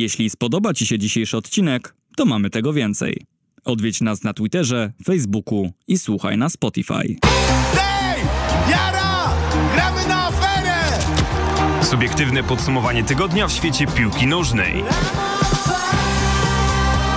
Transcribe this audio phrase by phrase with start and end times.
[0.00, 3.26] Jeśli spodoba Ci się dzisiejszy odcinek, to mamy tego więcej.
[3.64, 7.16] Odwiedź nas na Twitterze, Facebooku i słuchaj na Spotify.
[7.74, 8.22] Hej!
[8.70, 9.32] Jara!
[9.74, 10.98] Gramy na aferę!
[11.82, 14.84] Subiektywne podsumowanie tygodnia w świecie piłki nożnej.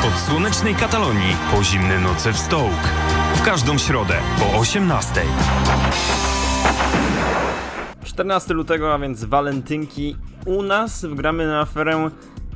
[0.08, 2.90] Od słonecznej Katalonii po zimne noce w Stołk.
[3.36, 5.22] W każdą środę po 18.
[8.04, 10.16] 14 lutego, a więc walentynki
[10.46, 12.10] u nas wgramy na aferę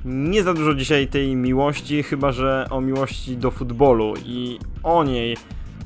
[0.06, 5.38] nie za dużo dzisiaj tej miłości, chyba że o miłości do futbolu i o niej,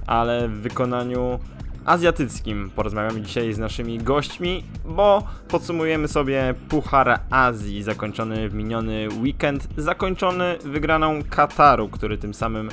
[0.07, 1.39] ale w wykonaniu
[1.85, 9.67] azjatyckim porozmawiamy dzisiaj z naszymi gośćmi, bo podsumujemy sobie Puchar Azji zakończony w miniony weekend,
[9.77, 12.69] zakończony wygraną Kataru, który tym samym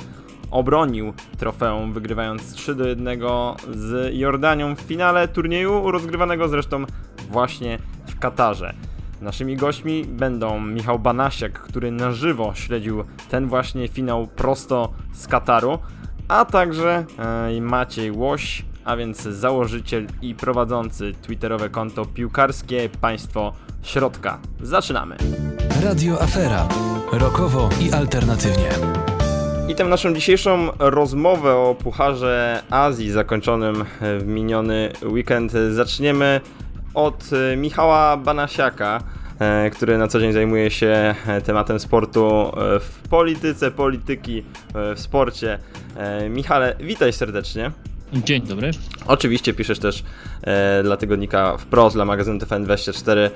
[0.51, 3.19] obronił trofeum, wygrywając 3 do 1
[3.71, 6.85] z Jordanią w finale turnieju, rozgrywanego zresztą
[7.29, 8.73] właśnie w Katarze.
[9.23, 15.79] Naszymi gośćmi będą Michał Banasiak, który na żywo śledził ten właśnie finał prosto z Kataru,
[16.27, 24.39] a także e, Maciej Łoś, a więc założyciel i prowadzący twitterowe konto piłkarskie Państwo Środka.
[24.61, 25.17] Zaczynamy!
[25.83, 26.67] Radio Afera.
[27.11, 28.69] Rokowo i alternatywnie.
[29.69, 33.85] I tę naszą dzisiejszą rozmowę o Pucharze Azji zakończonym
[34.19, 36.41] w miniony weekend zaczniemy
[36.93, 39.03] od e, Michała Banasiaka,
[39.39, 44.43] e, który na co dzień zajmuje się e, tematem sportu w polityce, polityki
[44.95, 45.59] w sporcie.
[46.29, 47.71] Michale, witaj serdecznie.
[48.13, 48.71] Dzień dobry.
[49.07, 50.03] Oczywiście piszesz też
[50.83, 53.29] dla tygodnika wprost, dla magazynu TFN24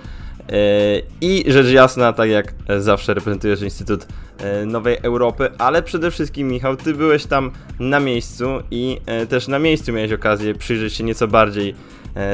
[1.21, 4.07] i rzecz jasna, tak jak zawsze reprezentujesz Instytut
[4.65, 8.97] Nowej Europy, ale przede wszystkim Michał, ty byłeś tam na miejscu i
[9.29, 11.75] też na miejscu miałeś okazję przyjrzeć się nieco bardziej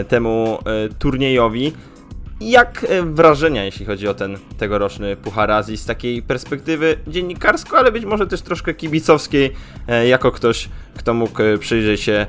[0.08, 0.58] temu
[1.00, 1.74] turniejowi.
[2.42, 8.06] Jak wrażenia, jeśli chodzi o ten tegoroczny Puchar Azji z takiej perspektywy dziennikarsko, ale być
[8.06, 9.52] może też troszkę kibicowskiej,
[10.10, 12.26] jako ktoś, kto mógł przyjrzeć się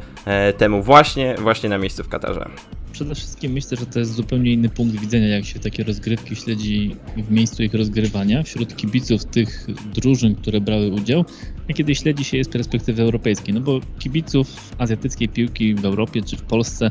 [0.59, 2.49] temu właśnie, właśnie na miejscu w Katarze?
[2.93, 6.97] Przede wszystkim myślę, że to jest zupełnie inny punkt widzenia, jak się takie rozgrywki śledzi
[7.17, 11.25] w miejscu ich rozgrywania wśród kibiców tych drużyn, które brały udział,
[11.71, 13.55] a kiedy śledzi się je z perspektywy europejskiej.
[13.55, 14.47] No bo kibiców
[14.79, 16.91] azjatyckiej piłki w Europie czy w Polsce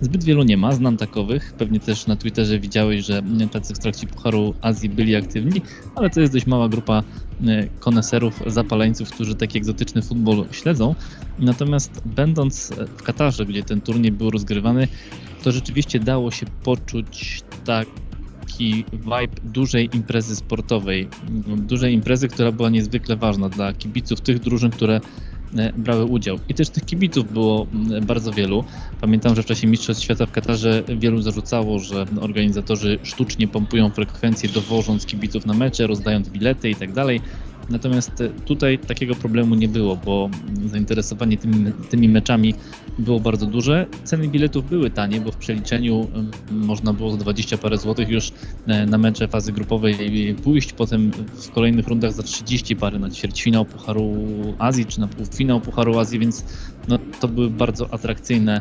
[0.00, 1.54] Zbyt wielu nie ma, znam takowych.
[1.58, 3.22] Pewnie też na Twitterze widziałeś, że
[3.52, 5.62] tacy w trakcie Pucharu Azji byli aktywni,
[5.94, 7.02] ale to jest dość mała grupa
[7.46, 10.94] e, koneserów, zapaleńców, którzy taki egzotyczny futbol śledzą.
[11.38, 14.88] Natomiast będąc w Katarze, gdzie ten turniej był rozgrywany,
[15.42, 21.08] to rzeczywiście dało się poczuć taki vibe dużej imprezy sportowej.
[21.56, 25.00] Dużej imprezy, która była niezwykle ważna dla kibiców tych drużyn, które
[25.76, 26.38] brały udział.
[26.48, 27.66] I też tych kibiców było
[28.02, 28.64] bardzo wielu.
[29.00, 34.48] Pamiętam, że w czasie Mistrzostw Świata w Katarze wielu zarzucało, że organizatorzy sztucznie pompują frekwencję,
[34.48, 37.20] dowożąc kibiców na mecze, rozdając bilety i tak dalej.
[37.70, 40.30] Natomiast e, tutaj takiego problemu nie było, bo
[40.66, 42.54] zainteresowanie tymi, tymi meczami
[42.98, 43.86] było bardzo duże.
[44.04, 46.08] Ceny biletów były tanie, bo w przeliczeniu
[46.50, 48.32] można było za 20 parę złotych już
[48.66, 49.96] e, na mecze fazy grupowej
[50.44, 54.16] pójść, potem w kolejnych rundach za 30 parę na ćwierćfinał Pucharu
[54.58, 56.44] Azji czy na półfinał Pucharu Azji, więc
[56.88, 58.60] no, to były bardzo atrakcyjne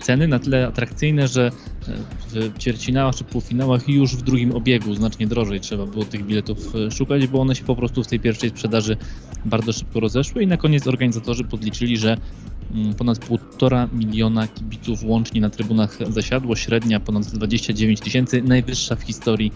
[0.00, 1.50] ceny na tyle atrakcyjne, że
[1.88, 6.74] e, w ćwierćfinałach czy półfinałach już w drugim obiegu znacznie drożej trzeba było tych biletów
[6.74, 8.96] e, szukać, bo one się po prostu w tej pierwszej sprzedaży
[9.44, 12.16] bardzo szybko rozeszły i na koniec organizatorzy podliczyli, że
[12.74, 19.02] mm, ponad 1,5 miliona kibiców łącznie na trybunach zasiadło, średnia ponad 29 tysięcy, najwyższa w
[19.02, 19.52] historii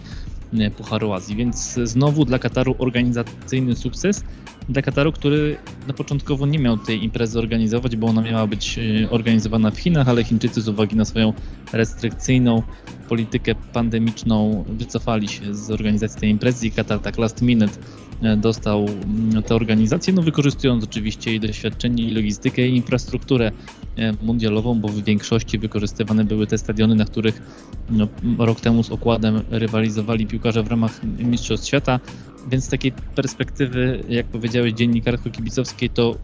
[0.77, 4.23] Pucharu Azji, więc znowu dla Kataru organizacyjny sukces,
[4.69, 5.57] dla Kataru, który
[5.87, 10.09] na początkowo nie miał tej imprezy organizować, bo ona miała być e, organizowana w Chinach,
[10.09, 11.33] ale Chińczycy z uwagi na swoją
[11.73, 12.63] restrykcyjną
[13.09, 17.73] politykę pandemiczną wycofali się z organizacji tej imprezy i Katar tak last minute
[18.21, 23.80] e, dostał mm, tę organizację, no wykorzystując oczywiście jej doświadczenie i logistykę i infrastrukturę e,
[24.21, 27.41] mundialową, bo w większości wykorzystywane były te stadiony, na których
[27.89, 28.07] no,
[28.37, 31.99] rok temu z okładem rywalizowali piłkarze w ramach Mistrzostw Świata.
[32.47, 36.15] Więc z takiej perspektywy, jak powiedziałeś, dziennikarsko-kibicowskiej, to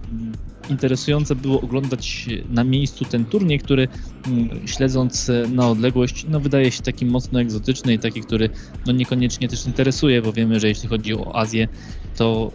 [0.69, 3.87] interesujące było oglądać na miejscu ten turniej, który
[4.27, 8.49] mm, śledząc na odległość, no wydaje się taki mocno egzotyczny i taki, który
[8.85, 11.67] no niekoniecznie też interesuje, bo wiemy, że jeśli chodzi o Azję,
[12.17, 12.51] to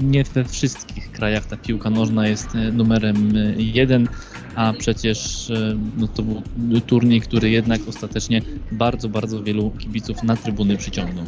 [0.00, 4.08] nie we wszystkich krajach ta piłka nożna jest numerem jeden,
[4.54, 5.52] a przecież
[5.96, 6.22] no, to
[6.56, 11.24] był turniej, który jednak ostatecznie bardzo, bardzo wielu kibiców na trybuny przyciągnął.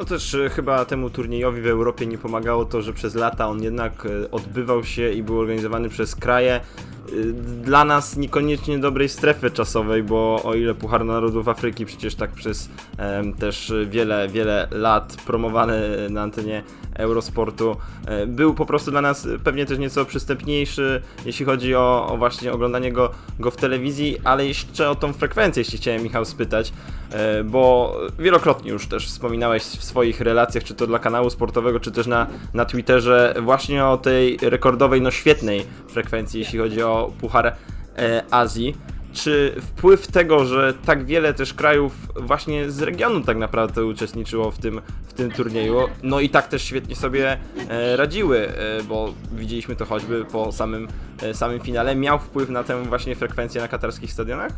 [0.00, 3.62] No też e, chyba temu turniejowi w Europie nie pomagało to, że przez lata on
[3.62, 6.60] jednak e, odbywał się i był organizowany przez kraje
[7.62, 12.68] dla nas niekoniecznie dobrej strefy czasowej, bo o ile Puchar Narodów Afryki przecież tak przez
[13.38, 15.80] też wiele, wiele lat promowany
[16.10, 16.62] na antenie
[16.94, 17.76] Eurosportu
[18.06, 22.52] e, był po prostu dla nas pewnie też nieco przystępniejszy, jeśli chodzi o, o właśnie
[22.52, 26.72] oglądanie go, go w telewizji, ale jeszcze o tą frekwencję, jeśli chciałem Michał spytać,
[27.12, 31.92] e, bo wielokrotnie już też wspominałeś w swoich relacjach, czy to dla kanału sportowego, czy
[31.92, 37.46] też na, na Twitterze, właśnie o tej rekordowej, no świetnej frekwencji, jeśli chodzi o Puchar
[37.46, 38.76] e, Azji.
[39.12, 44.58] Czy wpływ tego, że tak wiele też krajów właśnie z regionu tak naprawdę uczestniczyło w
[44.58, 47.38] tym, w tym turnieju, no i tak też świetnie sobie
[47.68, 50.88] e, radziły, e, bo widzieliśmy to choćby po samym,
[51.32, 54.52] samym finale, miał wpływ na tę właśnie frekwencję na katarskich stadionach?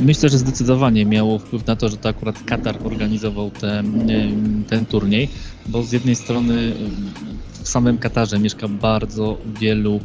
[0.00, 3.82] Myślę, że zdecydowanie miało wpływ na to, że to akurat Katar organizował te,
[4.68, 5.28] ten turniej,
[5.66, 6.72] bo z jednej strony
[7.62, 10.00] w samym Katarze mieszka bardzo wielu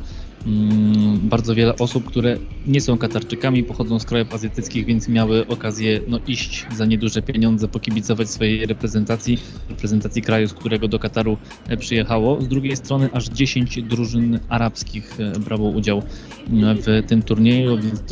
[1.22, 6.20] bardzo wiele osób, które nie są Katarczykami, pochodzą z krajów azjatyckich, więc miały okazję no,
[6.28, 9.38] iść za nieduże pieniądze, pokibicować swojej reprezentacji,
[9.70, 12.42] reprezentacji kraju, z którego do Kataru e, przyjechało.
[12.42, 16.04] Z drugiej strony aż 10 drużyn arabskich e, brało udział
[16.50, 18.04] m, w tym turnieju, więc,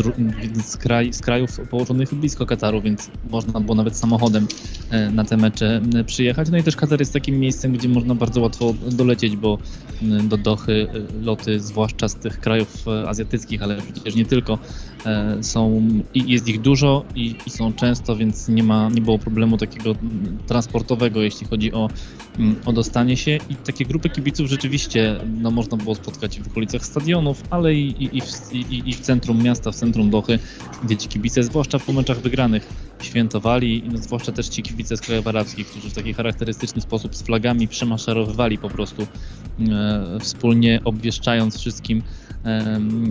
[0.66, 4.48] z, kraj, z krajów położonych blisko Kataru, więc można było nawet samochodem
[4.90, 6.50] e, na te mecze przyjechać.
[6.50, 9.58] No i też Katar jest takim miejscem, gdzie można bardzo łatwo dolecieć, bo
[10.24, 10.88] do Dochy
[11.22, 14.60] loty, zwłaszcza z tych krajów e, azjatyckich, ale przecież nie tylko,
[15.06, 19.58] e, są jest ich dużo i, i są często, więc nie ma, nie było problemu
[19.58, 19.96] takiego
[20.48, 21.90] transportowego, jeśli chodzi o,
[22.40, 23.38] mm, o dostanie się.
[23.50, 28.18] I takie grupy kibiców rzeczywiście no, można było spotkać w okolicach stadionów, ale i, i,
[28.18, 30.40] i, w, i, i w centrum miasta, w centrum Dochy,
[30.84, 35.28] gdzie ci kibice, zwłaszcza po meczach wygranych, świętowali, no, zwłaszcza też ci kibice z krajów
[35.28, 39.08] arabskich, którzy w taki charakterystyczny sposób z flagami przemaszerowywali po prostu
[39.60, 42.04] e, wspólnie obwieszczając wszystkim,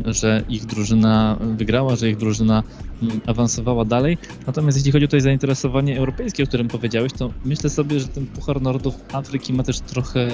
[0.06, 2.62] że ich drużyna wygrała, że ich drużyna
[3.02, 4.19] mm, awansowała dalej.
[4.46, 8.26] Natomiast jeśli chodzi o to zainteresowanie europejskie, o którym powiedziałeś, to myślę sobie, że ten
[8.26, 10.28] Puchar Narodów Afryki ma też trochę,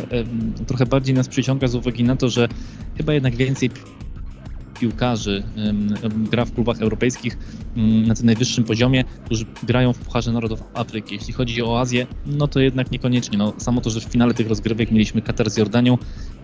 [0.67, 2.49] trochę bardziej nas przyciąga z uwagi na to, że
[2.97, 3.71] chyba jednak więcej
[4.85, 5.43] piłkarzy
[6.31, 7.39] gra w klubach europejskich
[8.07, 11.15] na tym najwyższym poziomie, którzy grają w Pucharze Narodów Afryki.
[11.15, 13.39] Jeśli chodzi o Azję, no to jednak niekoniecznie.
[13.39, 15.99] No, samo to, że w finale tych rozgrywek mieliśmy Katar z Jordanią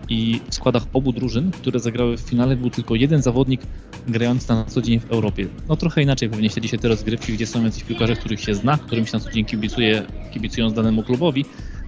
[0.09, 3.61] i w składach obu drużyn, które zagrały w finale, był tylko jeden zawodnik
[4.07, 5.47] grający na co dzień w Europie.
[5.69, 8.77] No trochę inaczej pewnie śledzi się te rozgrywki, gdzie są jacyś piłkarze, których się zna,
[8.77, 10.03] którym się na co dzień kibicuje,
[10.33, 11.45] kibicując danemu klubowi,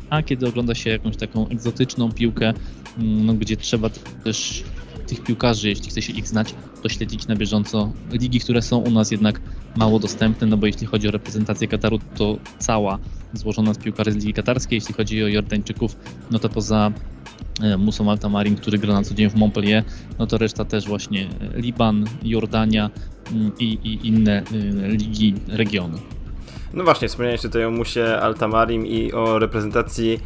[0.09, 2.53] a kiedy ogląda się jakąś taką egzotyczną piłkę,
[2.97, 3.89] mm, no, gdzie trzeba
[4.23, 4.63] też
[5.13, 8.91] tych piłkarzy, jeśli chce się ich znać, to śledzić na bieżąco ligi, które są u
[8.91, 9.41] nas jednak
[9.75, 12.99] mało dostępne, no bo jeśli chodzi o reprezentację Kataru, to cała
[13.33, 15.95] złożona z piłkarzy z Ligi Katarskiej, jeśli chodzi o Jordańczyków,
[16.31, 16.91] no to poza
[17.61, 19.83] e, Musą Altamarin, który gra na co dzień w Montpellier,
[20.19, 22.89] no to reszta też właśnie Liban, Jordania
[23.31, 25.97] mm, i, i inne e, ligi regionu.
[26.73, 30.19] No właśnie, wspomniałeś tutaj o Musie Altamarim i o reprezentacji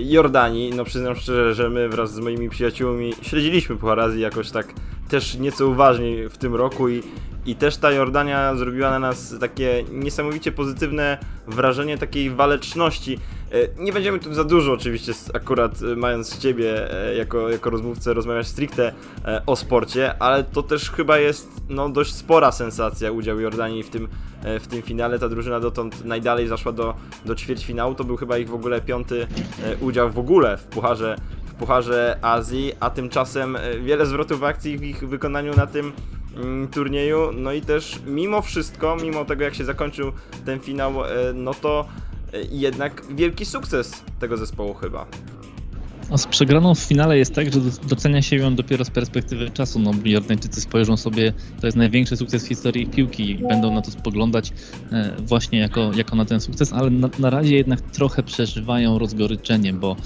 [0.00, 0.70] Jordanii.
[0.70, 4.74] No przyznam szczerze, że my wraz z moimi przyjaciółmi śledziliśmy Puchar Azji jakoś tak
[5.08, 7.02] też nieco uważniej w tym roku i,
[7.46, 13.18] i też ta Jordania zrobiła na nas takie niesamowicie pozytywne wrażenie takiej waleczności.
[13.52, 18.14] E, Nie będziemy tu za dużo oczywiście, akurat e, mając Ciebie e, jako, jako rozmówcę,
[18.14, 18.92] rozmawiać stricte
[19.46, 24.08] o sporcie, ale to też chyba jest no, dość spora sensacja udział Jordanii w tym,
[24.60, 25.18] w tym finale.
[25.18, 27.94] Ta drużyna dotąd najdalej zaszła do, do ćwierćfinału.
[27.94, 29.26] To był chyba ich w ogóle piąty
[29.80, 31.16] udział w ogóle w Pucharze,
[31.58, 35.92] Pucharze Azji, a tymczasem wiele zwrotów akcji w ich wykonaniu na tym
[36.36, 37.30] mm, turnieju.
[37.32, 40.12] No i też mimo wszystko, mimo tego jak się zakończył
[40.44, 40.94] ten finał,
[41.34, 41.88] no to
[42.50, 45.06] jednak wielki sukces tego zespołu chyba.
[46.16, 49.78] Z przegraną w finale jest tak, że do- docenia się ją dopiero z perspektywy czasu.
[49.78, 53.90] No, Jordańczycy spojrzą sobie, to jest największy sukces w historii piłki i będą na to
[53.90, 54.52] spoglądać
[54.92, 59.72] e, właśnie jako, jako na ten sukces, ale na, na razie jednak trochę przeżywają rozgoryczenie,
[59.72, 59.96] bo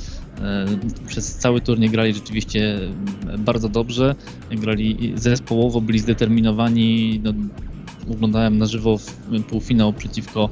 [0.41, 0.67] e,
[1.07, 2.79] przez cały turniej grali rzeczywiście
[3.35, 4.15] e, bardzo dobrze,
[4.51, 7.21] grali zespołowo, byli zdeterminowani.
[7.25, 7.33] No,
[8.11, 8.97] oglądałem na żywo
[9.49, 10.49] półfinał przeciwko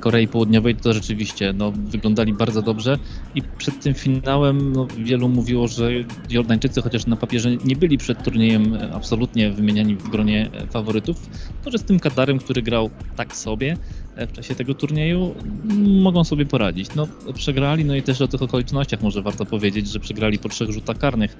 [0.00, 2.98] Korei Południowej, to rzeczywiście no, wyglądali bardzo dobrze.
[3.34, 5.90] I przed tym finałem no, wielu mówiło, że
[6.30, 11.30] Jordańczycy, chociaż na papierze nie byli przed turniejem e, absolutnie wymieniani w gronie e, faworytów,
[11.64, 13.76] to że z tym Katarem, który grał tak sobie,
[14.16, 15.34] w czasie tego turnieju,
[16.02, 16.94] mogą sobie poradzić.
[16.94, 20.70] No, przegrali, no i też o tych okolicznościach może warto powiedzieć, że przegrali po trzech
[20.70, 21.36] rzutach karnych,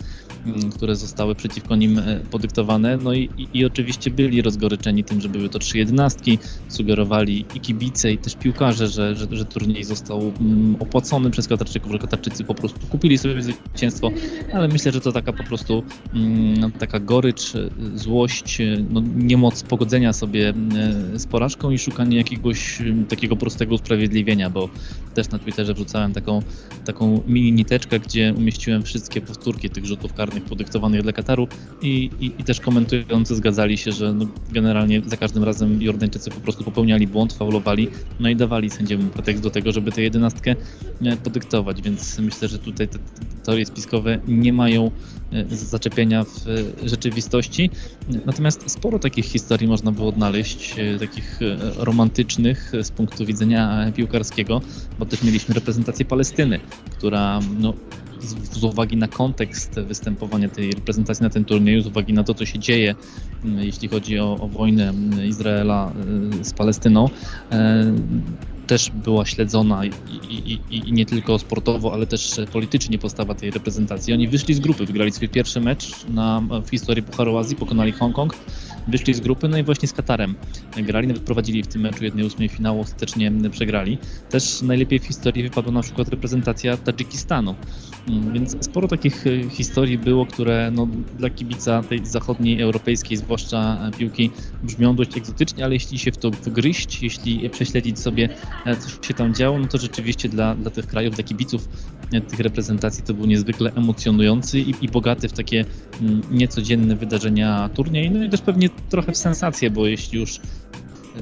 [0.47, 2.97] mm, które zostały przeciwko nim e, podyktowane.
[2.97, 6.39] No i, i, i oczywiście byli rozgoryczeni tym, że były to trzy jedenastki,
[6.69, 11.93] sugerowali i kibice, i też piłkarze, że, że, że turniej został mm, opłacony przez Katarczyków,
[11.93, 14.11] że Katarczycy po prostu kupili sobie zwycięstwo,
[14.53, 15.83] ale myślę, że to taka po prostu
[16.15, 20.55] mm, taka gorycz, e, złość, e, no, niemoc pogodzenia sobie
[21.15, 22.64] z porażką i szukanie jakiegoś
[23.09, 24.69] takiego prostego usprawiedliwienia, bo
[25.15, 26.43] też na Twitterze wrzucałem taką,
[26.85, 31.49] taką mini niteczkę, gdzie umieściłem wszystkie powtórki tych rzutów karnych podyktowanych dla Kataru
[31.83, 36.41] i, i, i też komentujący zgadzali się, że no generalnie za każdym razem Jordańczycy po
[36.41, 37.89] prostu popełniali błąd, faulowali,
[38.21, 40.55] no i dawali sędziemu pretekst do tego, żeby tę jedenastkę
[41.03, 42.99] e, podyktować, więc myślę, że tutaj te
[43.45, 44.91] teorie spiskowe nie mają
[45.33, 47.71] e, zaczepienia w e, rzeczywistości.
[48.27, 51.41] Natomiast sporo takich historii można było odnaleźć, takich
[51.77, 54.61] romantycznych, z punktu widzenia piłkarskiego,
[54.99, 56.61] bo też mieliśmy reprezentację Palestyny,
[56.99, 57.75] która no,
[58.53, 62.47] z, uwagi na kontekst występowania tej reprezentacji na tym turnieju, z uwagi na to, co
[62.47, 62.95] się dzieje,
[63.45, 64.93] jeśli chodzi o, o wojnę
[65.27, 65.93] Izraela
[66.41, 67.09] e, z Palestyną,
[67.53, 67.93] e,
[68.67, 69.91] też była śledzona i,
[70.31, 74.13] i, i, nie tylko sportowo, ale też politycznie postawa tej reprezentacji.
[74.13, 78.37] Oni wyszli z grupy, wygrali swój pierwszy mecz na, w historii Pucharu Azji, pokonali Hongkong
[78.89, 80.35] wyszli z grupy, no i właśnie z Katarem
[80.77, 83.99] grali, nawet prowadzili w tym meczu jednej ósmej finału, ostatecznie przegrali.
[84.31, 87.55] Też najlepiej w historii wypadła na przykład reprezentacja Tadżykistanu,
[88.09, 90.89] mm, więc sporo takich e, historii było, które no,
[91.19, 94.31] dla kibica tej zachodniej, europejskiej, zwłaszcza e, piłki,
[94.63, 98.29] brzmią dość egzotycznie, ale jeśli się w to wgryźć, jeśli prześledzić sobie,
[98.67, 101.69] e, co się tam działo, no to rzeczywiście dla, dla tych krajów, dla kibiców
[102.21, 105.65] tych reprezentacji to był niezwykle emocjonujący i, i bogaty w takie
[106.01, 110.41] mm, niecodzienne wydarzenia turniej, no i też pewnie trochę w sensację, bo jeśli już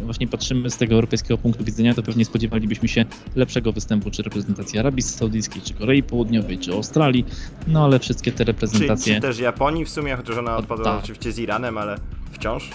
[0.01, 4.79] właśnie patrzymy z tego europejskiego punktu widzenia, to pewnie spodziewalibyśmy się lepszego występu czy reprezentacji
[4.79, 7.25] Arabii Saudyjskiej, czy Korei Południowej, czy Australii,
[7.67, 9.15] no ale wszystkie te reprezentacje...
[9.15, 11.03] Czy, czy też Japonii w sumie, chociaż ona odpadła tak.
[11.03, 11.97] oczywiście z Iranem, ale
[12.33, 12.71] wciąż?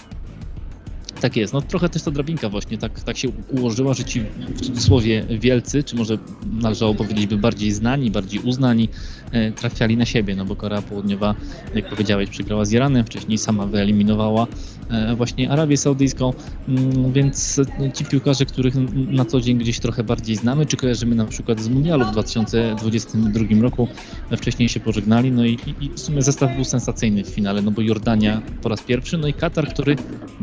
[1.22, 4.22] Tak jest, no trochę też ta drabinka właśnie tak, tak się ułożyła, że ci
[4.56, 6.18] w cudzysłowie wielcy, czy może
[6.62, 8.90] należało powiedzieć by bardziej znani, bardziej uznani,
[9.32, 11.36] e, trafiali na siebie, no bo Korea Południowa,
[11.76, 14.48] jak powiedziałeś, przegrała z Iranem, wcześniej sama wyeliminowała
[14.90, 16.34] e, właśnie Arabię Saudyjską,
[16.68, 17.62] mm, więc
[17.94, 21.70] ci piłkarze, których na co dzień gdzieś trochę bardziej znamy, czy kojarzymy na przykład z
[21.70, 23.88] Mundialu w 2022 roku,
[24.38, 27.82] wcześniej się pożegnali, no i, i w sumie zestaw był sensacyjny w finale, no bo
[27.82, 29.96] Jordania po raz pierwszy, no i Katar, który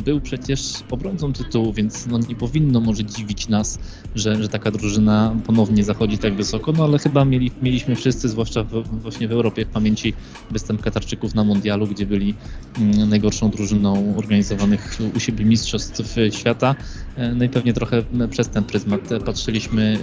[0.04, 3.78] był przecież obrońcą tytułu, więc no nie powinno może dziwić nas,
[4.14, 8.64] że, że taka drużyna ponownie zachodzi tak wysoko, no ale chyba mieli, mieliśmy wszyscy, zwłaszcza
[8.64, 10.14] w, właśnie w Europie, w pamięci
[10.50, 12.35] występ Katarczyków na Mundialu, gdzie byli
[12.78, 16.75] mm, najgorszą drużyną organizowanych u siebie mistrzostw świata.
[17.16, 19.99] E, no i pewnie trochę przez ten pryzmat patrzyliśmy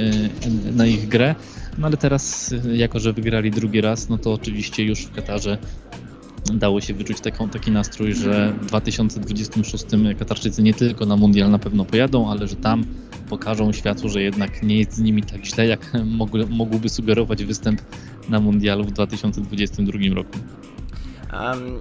[0.46, 1.36] e, na ich grę,
[1.78, 5.58] no ale teraz, jako że wygrali drugi raz, no to oczywiście już w Katarze
[6.54, 9.86] dało się wyczuć taką, taki nastrój, że w 2026
[10.20, 12.84] Katarczycy nie tylko na mundial na pewno pojadą, ale że tam
[13.30, 15.94] pokażą światu, że jednak nie jest z nimi tak źle, jak
[16.50, 17.82] mógłby sugerować występ
[18.30, 20.38] na mundialu w 2022 roku.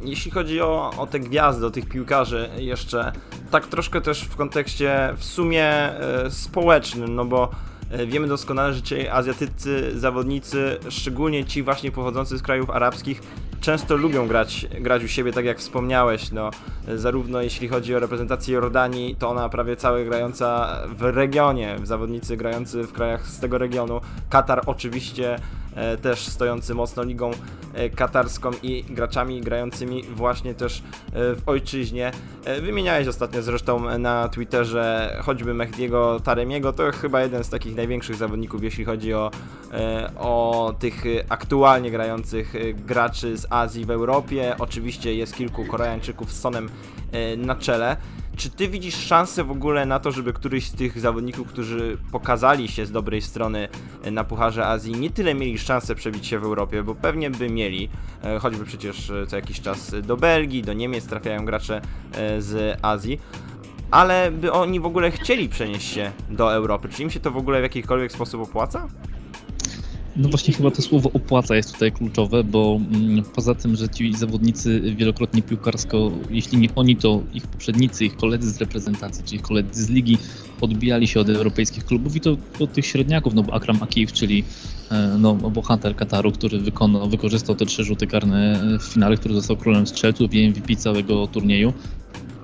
[0.04, 3.12] Jeśli chodzi o, o te gwiazdy, o tych piłkarzy jeszcze,
[3.50, 7.50] tak troszkę też w kontekście w sumie e, społecznym, no bo
[8.06, 13.22] wiemy doskonale, że ci azjatyccy zawodnicy, szczególnie ci właśnie pochodzący z krajów arabskich,
[13.60, 16.50] często lubią grać, grać u siebie, tak jak wspomniałeś, no,
[16.96, 22.82] zarówno jeśli chodzi o reprezentację Jordanii, to ona prawie całe grająca w regionie, zawodnicy grający
[22.82, 25.38] w krajach z tego regionu, Katar oczywiście
[25.69, 25.69] E,
[26.02, 27.30] też stojący mocno ligą
[27.74, 32.10] e, katarską i graczami grającymi właśnie też e, w ojczyźnie.
[32.62, 38.62] Wymieniałeś ostatnio zresztą na Twitterze choćby Mehdiego Taremiego, to chyba jeden z takich największych zawodników,
[38.62, 39.30] jeśli chodzi o,
[40.18, 42.54] o tych aktualnie grających
[42.86, 44.54] graczy z Azji w Europie.
[44.58, 46.68] Oczywiście jest kilku Koreańczyków z Sonem
[47.36, 47.96] na czele.
[48.40, 52.68] Czy ty widzisz szansę w ogóle na to, żeby któryś z tych zawodników, którzy pokazali
[52.68, 53.68] się z dobrej strony
[54.02, 57.50] e, na Pucharze Azji, nie tyle mieli szansę przebić się w Europie, bo pewnie by
[57.50, 57.88] mieli,
[58.22, 61.80] e, choćby przecież e, co jakiś czas do Belgii, do Niemiec trafiają gracze
[62.38, 63.20] z Azji,
[63.90, 66.88] ale by oni w ogóle chcieli przenieść się do Europy?
[66.88, 68.88] Czy im się to w ogóle w jakikolwiek sposób opłaca?
[70.20, 74.14] No właśnie chyba to słowo opłaca jest tutaj kluczowe, bo mm, poza tym, że ci
[74.14, 79.84] zawodnicy wielokrotnie piłkarsko, jeśli nie oni, to ich poprzednicy, ich koledzy z reprezentacji, czyli koledzy
[79.84, 80.18] z ligi
[80.60, 84.44] odbijali się od europejskich klubów i to od tych średniaków, no bo Akram Akiv, czyli
[84.90, 89.56] e, no, bohater Kataru, który wykonał, wykorzystał te trzy rzuty karne w finale, który został
[89.56, 91.72] królem strzelców i MVP całego turnieju,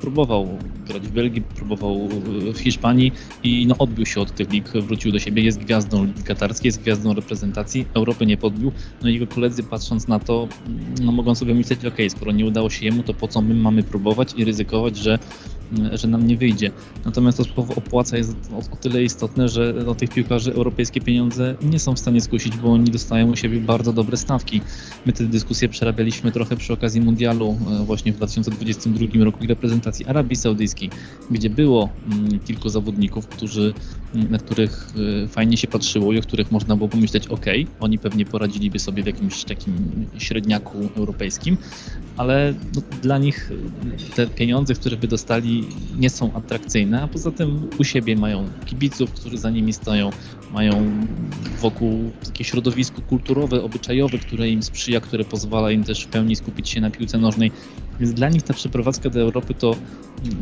[0.07, 0.49] próbował
[0.87, 2.09] grać w Belgii, próbował
[2.55, 6.23] w Hiszpanii i no, odbił się od tych lig, wrócił do siebie, jest gwiazdą Ligi
[6.23, 8.73] Katarskiej, jest gwiazdą reprezentacji, Europy nie podbił,
[9.03, 10.49] no i jego koledzy patrząc na to,
[11.03, 13.83] no mogą sobie myśleć, ok, skoro nie udało się jemu, to po co my mamy
[13.83, 15.19] próbować i ryzykować, że
[15.93, 16.71] że nam nie wyjdzie.
[17.05, 21.55] Natomiast to słowo opłaca jest o, o tyle istotne, że do tych piłkarzy europejskie pieniądze
[21.63, 24.61] nie są w stanie skusić, bo oni dostają u siebie bardzo dobre stawki.
[25.07, 29.47] My tę dyskusję przerabialiśmy trochę przy okazji mundialu e, właśnie w 2022 roku i
[30.05, 30.91] Arabii Saudyjskiej,
[31.31, 33.75] gdzie było mm, kilku zawodników, którzy,
[34.15, 34.89] mm, na których
[35.25, 37.47] e, fajnie się patrzyło i o których można było pomyśleć, ok,
[37.81, 39.75] oni pewnie poradziliby sobie w jakimś takim
[40.19, 41.57] średniaku europejskim,
[42.17, 43.51] ale no, dla nich
[44.15, 45.65] te pieniądze, które by dostali
[45.99, 50.11] nie są atrakcyjne, a poza tym u siebie mają kibiców, którzy za nimi stoją,
[50.53, 50.91] mają
[51.61, 56.69] wokół takie środowisko kulturowe, obyczajowe, które im sprzyja, które pozwala im też w pełni skupić
[56.69, 57.51] się na piłce nożnej.
[58.01, 59.77] Więc dla nich ta przeprowadzka do Europy to,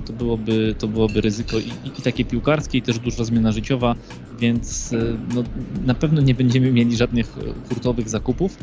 [0.06, 1.68] to, byłoby, to byłoby ryzyko i,
[1.98, 3.94] i takie piłkarskie, i też duża zmiana życiowa,
[4.38, 4.96] więc e,
[5.34, 5.44] no,
[5.86, 7.36] na pewno nie będziemy mieli żadnych
[7.68, 8.58] hurtowych zakupów.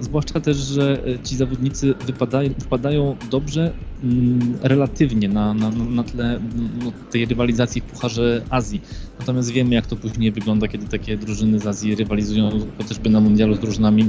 [0.00, 6.40] Zwłaszcza też, że ci zawodnicy wypadają, wpadają dobrze mm, relatywnie na, na, na tle
[6.84, 8.80] no, tej rywalizacji w Pucharze Azji.
[9.18, 13.54] Natomiast wiemy, jak to później wygląda, kiedy takie drużyny z Azji rywalizują chociażby na mundialu
[13.54, 14.08] z drużynami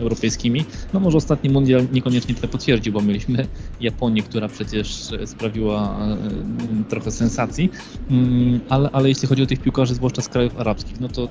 [0.00, 0.64] europejskimi.
[0.92, 3.46] No może ostatni mundial niekoniecznie to potwierdził, bo mieliśmy
[3.80, 5.98] Japonię, która przecież sprawiła
[6.80, 7.70] e, trochę sensacji,
[8.10, 11.28] mm, ale, ale jeśli chodzi o tych piłkarzy, zwłaszcza z krajów arabskich, no to,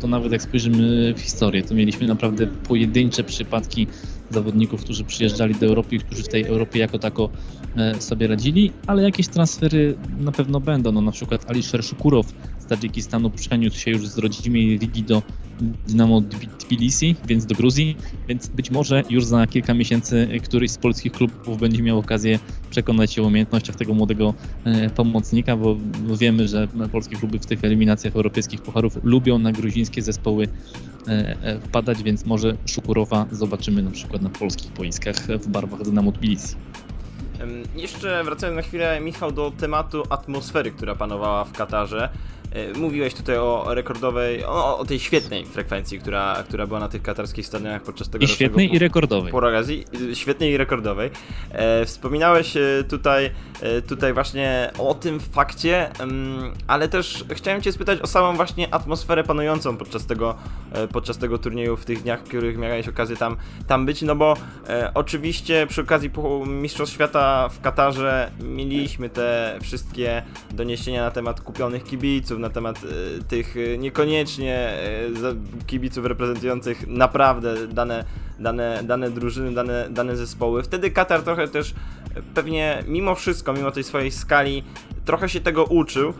[0.00, 3.86] to nawet jak spojrzymy w historię, to mieliśmy naprawdę pojedyncze przypadki
[4.30, 7.28] zawodników, którzy przyjeżdżali do Europy i którzy w tej Europie jako tako
[7.76, 10.92] e, sobie radzili, ale jakieś transfery na pewno będą.
[10.92, 12.26] No, na przykład Alisher Szukurow
[12.68, 15.22] Tadżykistanu przeniósł się już z rodzimej ligi do
[15.88, 16.22] Dynamo
[16.58, 17.96] Tbilisi, więc do Gruzji,
[18.28, 22.38] więc być może już za kilka miesięcy któryś z polskich klubów będzie miał okazję
[22.70, 25.76] przekonać się o umiejętnościach tego młodego e, pomocnika, bo
[26.18, 30.48] wiemy, że polskie kluby w tych eliminacjach europejskich pucharów lubią na gruzińskie zespoły
[31.08, 36.54] e, wpadać, więc może Szukurowa zobaczymy na przykład na polskich boiskach w barwach Dynamo Tbilisi.
[37.76, 42.08] Jeszcze wracając na chwilę, Michał, do tematu atmosfery, która panowała w Katarze.
[42.56, 47.02] E, mówiłeś tutaj o rekordowej, o, o, tej świetnej frekwencji, która, która była na tych
[47.02, 49.32] katarskich stadionach podczas tego I świetnej i rekordowej.
[49.32, 49.84] Porogazji,
[50.14, 51.10] świetnej i rekordowej.
[51.50, 53.30] E, wspominałeś e, tutaj,
[53.88, 55.90] tutaj właśnie o tym fakcie,
[56.66, 60.36] ale też chciałem Cię spytać o samą właśnie atmosferę panującą podczas tego,
[60.92, 63.36] podczas tego turnieju w tych dniach, w których miałeś okazję tam,
[63.66, 64.36] tam być, no bo
[64.94, 66.10] oczywiście przy okazji
[66.46, 73.24] Mistrzostw Świata w Katarze mieliśmy te wszystkie doniesienia na temat kupionych kibiców, na temat e,
[73.24, 78.04] tych e, niekoniecznie e, kibiców reprezentujących naprawdę dane,
[78.38, 80.62] dane, dane drużyny, dane, dane zespoły.
[80.62, 81.74] Wtedy Katar trochę też
[82.34, 84.64] pewnie mimo wszystko, mimo tej swojej skali,
[85.04, 86.12] trochę się tego uczył.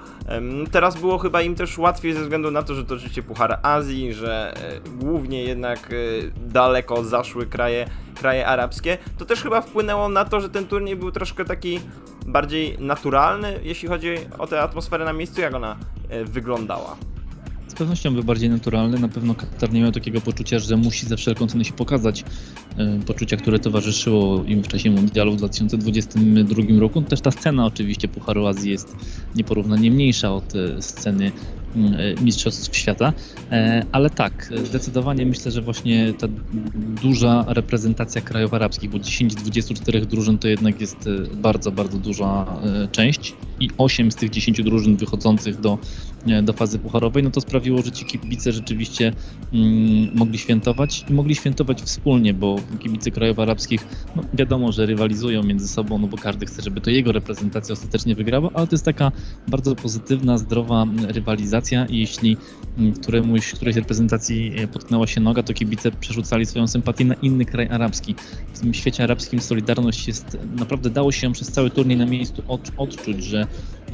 [0.70, 4.14] Teraz było chyba im też łatwiej ze względu na to, że to oczywiście Puchar Azji,
[4.14, 4.54] że
[4.86, 5.94] głównie jednak
[6.36, 8.98] daleko zaszły kraje, kraje arabskie.
[9.18, 11.80] To też chyba wpłynęło na to, że ten turniej był troszkę taki
[12.26, 15.76] bardziej naturalny, jeśli chodzi o tę atmosferę na miejscu, jak ona
[16.08, 16.96] e, wyglądała?
[17.68, 18.98] Z pewnością był bardziej naturalny.
[18.98, 22.24] Na pewno Katar nie miał takiego poczucia, że musi za wszelką cenę się pokazać.
[22.78, 27.02] E, poczucia, które towarzyszyło im w czasie mundialu w 2022 roku.
[27.02, 28.96] Też ta scena oczywiście Pucharu Azji jest
[29.34, 31.32] nieporównanie mniejsza od e, sceny
[32.22, 33.12] Mistrzostw Świata.
[33.52, 36.26] E, ale tak, zdecydowanie myślę, że właśnie ta
[37.02, 42.46] duża reprezentacja krajów arabskich, bo 10-24 drużyn to jednak jest e, bardzo, bardzo duża
[42.92, 45.78] część i 8 z tych 10 drużyn wychodzących do,
[46.42, 49.12] do fazy pucharowej, no to sprawiło, że ci kibice rzeczywiście
[49.52, 53.86] mm, mogli świętować i mogli świętować wspólnie, bo kibice krajów arabskich,
[54.16, 58.14] no wiadomo, że rywalizują między sobą, no bo każdy chce, żeby to jego reprezentacja ostatecznie
[58.14, 59.12] wygrała, ale to jest taka
[59.48, 62.36] bardzo pozytywna, zdrowa rywalizacja i jeśli
[62.78, 67.44] mm, któremuś, którejś reprezentacji e, potknęła się noga, to kibice przerzucali swoją sympatię na inny
[67.44, 68.14] kraj arabski.
[68.54, 72.72] W tym świecie arabskim Solidarność jest, naprawdę dało się przez cały turniej na miejscu od,
[72.76, 73.46] odczuć, że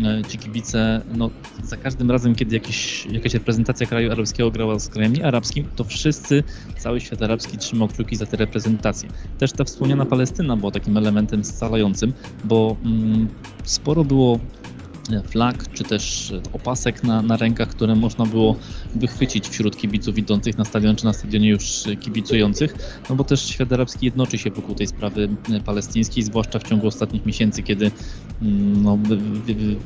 [0.05, 1.31] e, ci kibice, no,
[1.63, 6.43] za każdym razem, kiedy jakiś, jakaś reprezentacja kraju arabskiego grała z krajem niearabskim, to wszyscy,
[6.79, 9.09] cały świat arabski trzymał kciuki za te reprezentacje.
[9.39, 12.13] Też ta wspomniana Palestyna była takim elementem scalającym,
[12.45, 13.29] bo mm,
[13.65, 14.39] sporo było
[15.27, 18.57] flag, czy też opasek na, na rękach, które można było
[18.95, 22.75] wychwycić wśród kibiców idących na stadion, czy na stadionie już kibicujących,
[23.11, 25.29] no bo też świat arabski jednoczy się wokół tej sprawy
[25.65, 27.91] palestyńskiej, zwłaszcza w ciągu ostatnich miesięcy, kiedy
[28.43, 28.99] mm, no,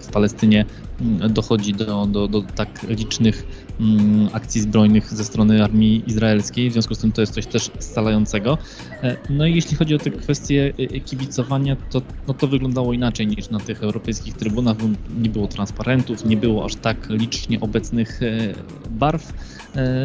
[0.01, 0.65] w Palestynie
[1.01, 3.47] mm, dochodzi do, do, do tak licznych
[3.81, 7.71] mm, akcji zbrojnych ze strony armii izraelskiej, w związku z tym to jest coś też
[7.79, 8.59] scalającego.
[9.03, 13.27] E, no i jeśli chodzi o te kwestie e, kibicowania, to, no to wyglądało inaczej
[13.27, 14.77] niż na tych europejskich trybunach,
[15.23, 18.55] nie było transparentów, nie było aż tak licznie obecnych e,
[18.91, 19.33] barw,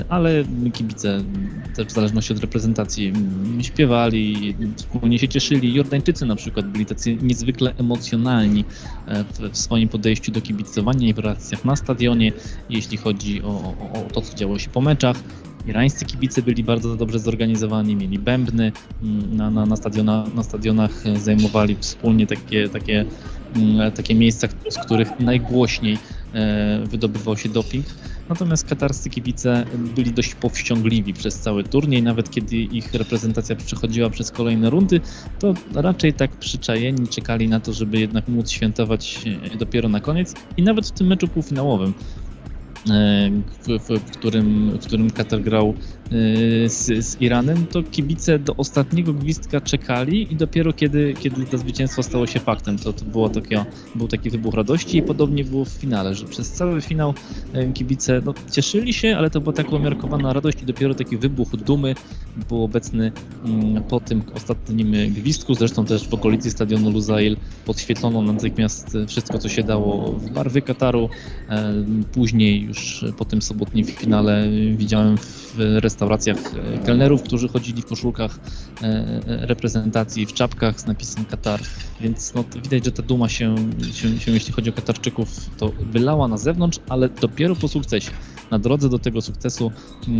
[0.10, 1.24] ale kibice
[1.76, 3.14] też w zależności od reprezentacji
[3.62, 5.74] śpiewali, wspólnie się cieszyli.
[5.74, 8.66] Jordańczycy na przykład byli tacy niezwykle emocjonalni
[9.52, 12.32] w swoim podejściu do kibicowania i w relacjach na stadionie,
[12.70, 15.18] jeśli chodzi o, o, o to, co działo się po meczach.
[15.68, 18.72] Irańscy kibice byli bardzo dobrze zorganizowani, mieli bębny,
[19.04, 23.12] mm, na, na, na, stadiona, na stadionach zajmowali wspólnie takie, takie, mm,
[23.96, 25.98] takie miejsca, z których najgłośniej
[26.34, 27.86] e, wydobywał się doping.
[28.30, 34.32] Natomiast katarscy kibice byli dość powściągliwi przez cały turniej, nawet kiedy ich reprezentacja przechodziła przez
[34.32, 35.02] kolejne rundy,
[35.40, 39.20] to raczej tak przyczajeni czekali na to, żeby jednak móc świętować
[39.54, 41.94] e, dopiero na koniec i nawet w tym meczu półfinałowym
[42.90, 45.74] E, w, w, w, którym, w którym Katar grał
[46.68, 52.04] z, z, Iranem, to kibice do ostatniego gwizdka czekali i dopiero kiedy, kiedy to zwycięstwo
[52.04, 55.70] stało się faktem, to, to było takie, był taki wybuch radości i podobnie było w
[55.70, 57.14] finale, że przez cały finał
[57.54, 61.50] e, kibice no, cieszyli się, ale to była taka umiarkowana radość i dopiero taki wybuch
[61.50, 61.96] dumy
[62.50, 63.12] był obecny
[63.46, 69.50] mm, po tym ostatnim gwizdku, zresztą też w okolicy stadionu Luzail podświetlono natychmiast wszystko, co
[69.50, 71.10] się dało w barwy Kataru,
[72.12, 76.38] później już po tym sobotnim finale widziałem w restauracjach
[76.86, 78.40] kelnerów, którzy chodzili w koszulkach
[78.82, 81.60] e, e, reprezentacji, w czapkach z napisem Katar,
[82.02, 83.56] więc no, widać, że ta duma się,
[83.94, 88.12] się, się, jeśli chodzi o Katarczyków, to wylała na zewnątrz, ale dopiero po sukcesie.
[88.52, 89.72] Na drodze do tego sukcesu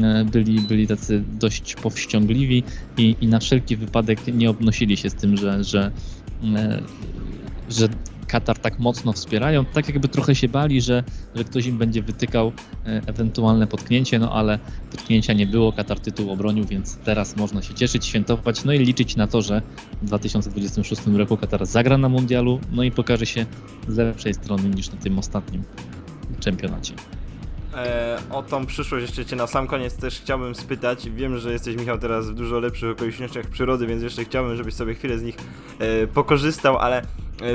[0.04, 2.64] e, byli, byli tacy dość powściągliwi
[2.98, 5.92] i, i na wszelki wypadek nie obnosili się z tym, że, że
[7.70, 7.90] że
[8.32, 11.04] Katar tak mocno wspierają, tak jakby trochę się bali, że,
[11.36, 12.52] że ktoś im będzie wytykał
[12.86, 14.60] e, ewentualne potknięcie, no ale
[14.92, 19.16] potknięcia nie było, Katar tytuł obronił, więc teraz można się cieszyć, świętować, no i liczyć
[19.16, 19.62] na to, że
[20.02, 23.46] w 2026 roku Katar zagra na mundialu, no i pokaże się
[23.88, 25.64] z lepszej strony niż na tym ostatnim
[26.40, 26.94] czempionacie.
[27.76, 31.10] E, o tą przyszłość jeszcze Cię na sam koniec też chciałbym spytać.
[31.10, 34.96] Wiem, że jesteś Michał teraz w dużo lepszych okolicznościach przyrody, więc jeszcze chciałbym, żebyś sobie
[34.96, 35.36] chwilę z nich
[35.80, 37.02] e, pokorzystał, ale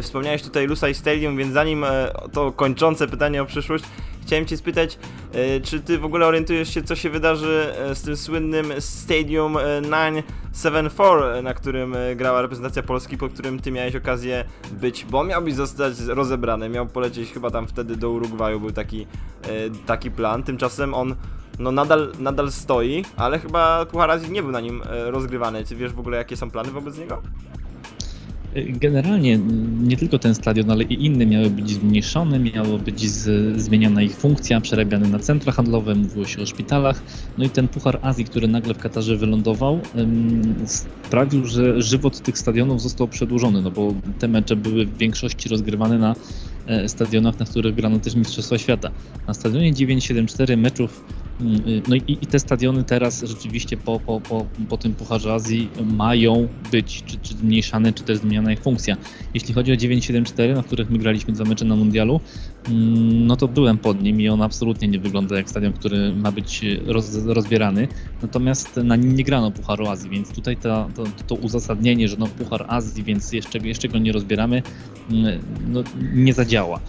[0.02, 3.84] wspomniałeś tutaj Lusai Stadium, więc zanim e, to kończące pytanie o przyszłość,
[4.26, 4.98] Chciałem Cię spytać,
[5.32, 9.54] e, czy Ty w ogóle orientujesz się, co się wydarzy e, z tym słynnym Stadium
[9.82, 15.42] 974, e, na którym grała reprezentacja Polski, po którym Ty miałeś okazję być, bo miał
[15.42, 19.06] być zostać rozebrany, miał polecieć chyba tam wtedy do Urugwaju, był taki,
[19.86, 20.42] taki plan.
[20.42, 21.14] Tymczasem on
[21.58, 25.64] no nadal, nadal stoi, ale chyba Puchar Azji nie był na nim rozgrywany.
[25.64, 27.22] Czy wiesz w ogóle jakie są plany wobec niego?
[28.54, 29.38] Generalnie
[29.82, 34.16] nie tylko ten stadion, ale i inne miały być zmniejszone, miało być z, zmieniona ich
[34.16, 37.02] funkcja, przerabiane na centra handlowe, mówiło się o szpitalach.
[37.38, 39.80] No i ten Puchar Azji, który nagle w Katarze wylądował,
[40.66, 45.98] sprawił, że żywot tych stadionów został przedłużony, no bo te mecze były w większości rozgrywane
[45.98, 46.14] na
[46.66, 48.90] e, stadionach, na których grano też Mistrzostwa Świata.
[49.28, 51.04] Na stadionie 974 meczów
[51.88, 56.48] no i, i, te stadiony teraz rzeczywiście po, po, po, po tym Pucharze Azji mają
[56.72, 58.96] być czy, czy zmniejszane, czy też zmieniana ich funkcja.
[59.34, 62.20] Jeśli chodzi o 974, na których my graliśmy dwa mecze na Mundialu,
[62.68, 66.32] mm, no to byłem pod nim i on absolutnie nie wygląda jak stadion, który ma
[66.32, 67.88] być roz, rozbierany.
[68.22, 72.26] Natomiast na nim nie grano Pucharu Azji, więc tutaj to, to, to uzasadnienie, że no
[72.26, 74.62] Puchar Azji, więc jeszcze, jeszcze go nie rozbieramy,
[75.10, 75.82] mm, no,
[76.14, 76.80] nie zadziała.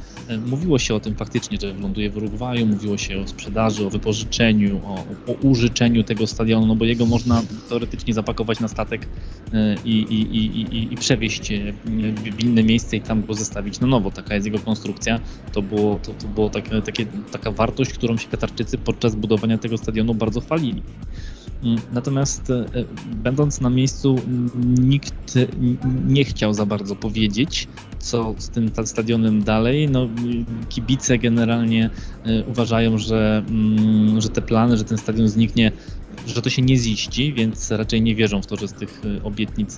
[0.46, 4.82] Mówiło się o tym faktycznie, że ląduje w Urugwaju, mówiło się o sprzedaży, o wypożyczeniu,
[4.86, 9.08] o, o użyczeniu tego stadionu, no bo jego można teoretycznie zapakować na statek
[9.54, 11.74] e, i, i, i, i, przewieźć e,
[12.32, 14.12] w inne miejsce i tam go zostawić na nowo.
[14.12, 15.20] Taka jest jego konstrukcja.
[15.54, 19.78] To było, to, to było takie, takie, taka wartość, którą się Katarczycy podczas budowania tego
[19.78, 20.84] stadionu bardzo chwalili.
[21.94, 22.66] Natomiast e,
[23.16, 24.16] będąc na miejscu,
[24.78, 25.38] nikt
[26.08, 27.68] nie chciał za bardzo powiedzieć,
[28.00, 29.90] co z tym stadionem dalej.
[29.90, 30.10] No,
[30.70, 31.90] kibice generalnie
[32.26, 35.72] e, uważają, że, mm, że te plany, że ten stadion zniknie,
[36.28, 39.24] że to się nie ziści, więc raczej nie wierzą w to, że z tych e,
[39.24, 39.78] obietnic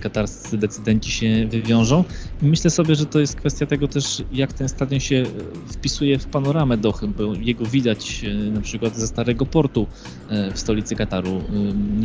[0.00, 2.04] katarscy decydenci się wywiążą.
[2.42, 6.18] I myślę sobie, że to jest kwestia tego też, jak ten stadion się e, wpisuje
[6.18, 9.86] w panoramę Dochy, bo jego widać e, na przykład ze Starego Portu
[10.28, 11.42] e, w stolicy Kataru.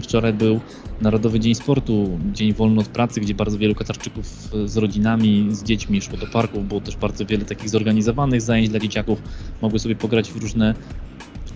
[0.02, 0.60] Wczoraj był
[1.02, 4.26] Narodowy Dzień Sportu, dzień wolny od pracy, gdzie bardzo wielu Katarczyków
[4.66, 8.80] z rodzinami, z dziećmi szło do parków, było też bardzo wiele takich zorganizowanych zajęć dla
[8.80, 9.22] dzieciaków,
[9.62, 10.76] mogły sobie pograć w różne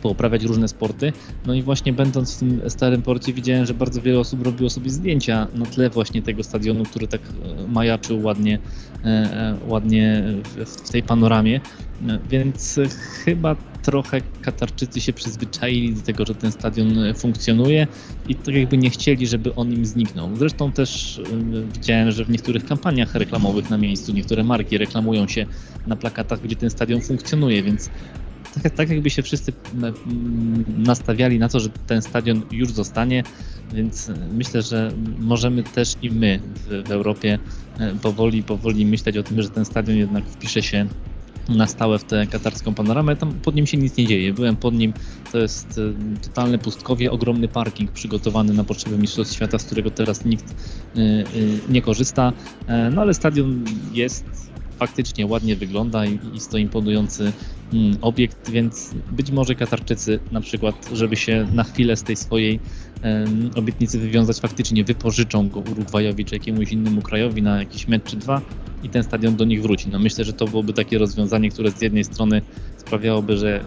[0.04, 1.14] pooprawiać różne sporty.
[1.46, 4.90] No i właśnie będąc w tym starym porcie widziałem, że bardzo wiele osób robiło sobie
[4.90, 8.60] zdjęcia na tle właśnie tego stadionu, który tak e, majaczył ładnie,
[9.06, 10.24] e, e, ładnie
[10.66, 11.62] w tej panoramie.
[12.30, 12.80] Więc
[13.26, 17.88] chyba trochę Katarczycy się przyzwyczaili do tego, że ten stadion funkcjonuje
[18.28, 20.36] i tak jakby nie chcieli, żeby on im zniknął.
[20.36, 21.22] Zresztą też
[21.74, 25.46] widziałem, że w niektórych kampaniach reklamowych na miejscu niektóre marki reklamują się
[25.88, 27.90] na plakatach, gdzie ten stadion funkcjonuje, więc
[28.54, 29.54] tak, tak jakby się wszyscy
[30.78, 33.24] nastawiali na to, że ten stadion już zostanie,
[33.74, 37.40] więc myślę, że możemy też i my w, w Europie
[37.80, 40.88] e, powoli, powoli myśleć o tym, że ten stadion jednak wpisze się
[41.50, 43.16] na stałe w tę katarską panoramę.
[43.16, 44.34] Tam pod nim się nic nie dzieje.
[44.34, 44.94] Byłem pod nim,
[45.32, 45.80] to jest
[46.18, 51.00] e, totalne pustkowie, ogromny parking przygotowany na potrzeby Mistrzostw Świata, z którego teraz nikt e,
[51.70, 52.34] nie korzysta.
[52.92, 57.32] No ale stadion jest faktycznie ładnie wygląda i jest to imponujący
[57.74, 62.60] mm, obiekt, więc być może Katarczycy na przykład, żeby się na chwilę z tej swojej
[63.56, 68.42] obietnicy wywiązać, faktycznie wypożyczą go Urugwajowi czy jakiemuś innemu krajowi na jakiś mecz czy dwa
[68.84, 69.90] i ten stadion do nich wróci.
[69.90, 72.42] No myślę, że to byłoby takie rozwiązanie, które z jednej strony
[72.78, 73.64] sprawiałoby, że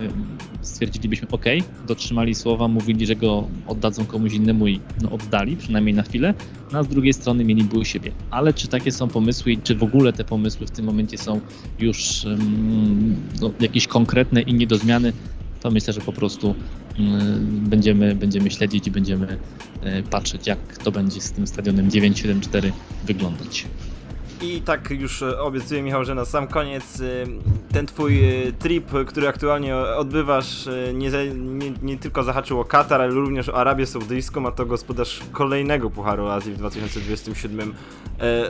[0.63, 1.45] stwierdzilibyśmy ok,
[1.87, 6.35] dotrzymali słowa, mówili, że go oddadzą komuś innemu i no, oddali, przynajmniej na chwilę,
[6.73, 8.13] no, a z drugiej strony mieliby u siebie.
[8.31, 11.41] Ale czy takie są pomysły i czy w ogóle te pomysły w tym momencie są
[11.79, 15.13] już um, no, jakieś konkretne i nie do zmiany,
[15.61, 16.55] to myślę, że po prostu
[16.99, 22.73] um, będziemy, będziemy śledzić i będziemy um, patrzeć, jak to będzie z tym stadionem 974
[23.05, 23.67] wyglądać.
[24.43, 27.05] I tak już e, obiecuję Michał, że na sam koniec e,
[27.73, 33.15] ten twój e, trip, który aktualnie odbywasz, nie, nie, nie, tylko zahaczył o Katar, ale
[33.15, 37.75] również o Arabię Saudyjską, a to gospodarz kolejnego Pucharu Azji w 2027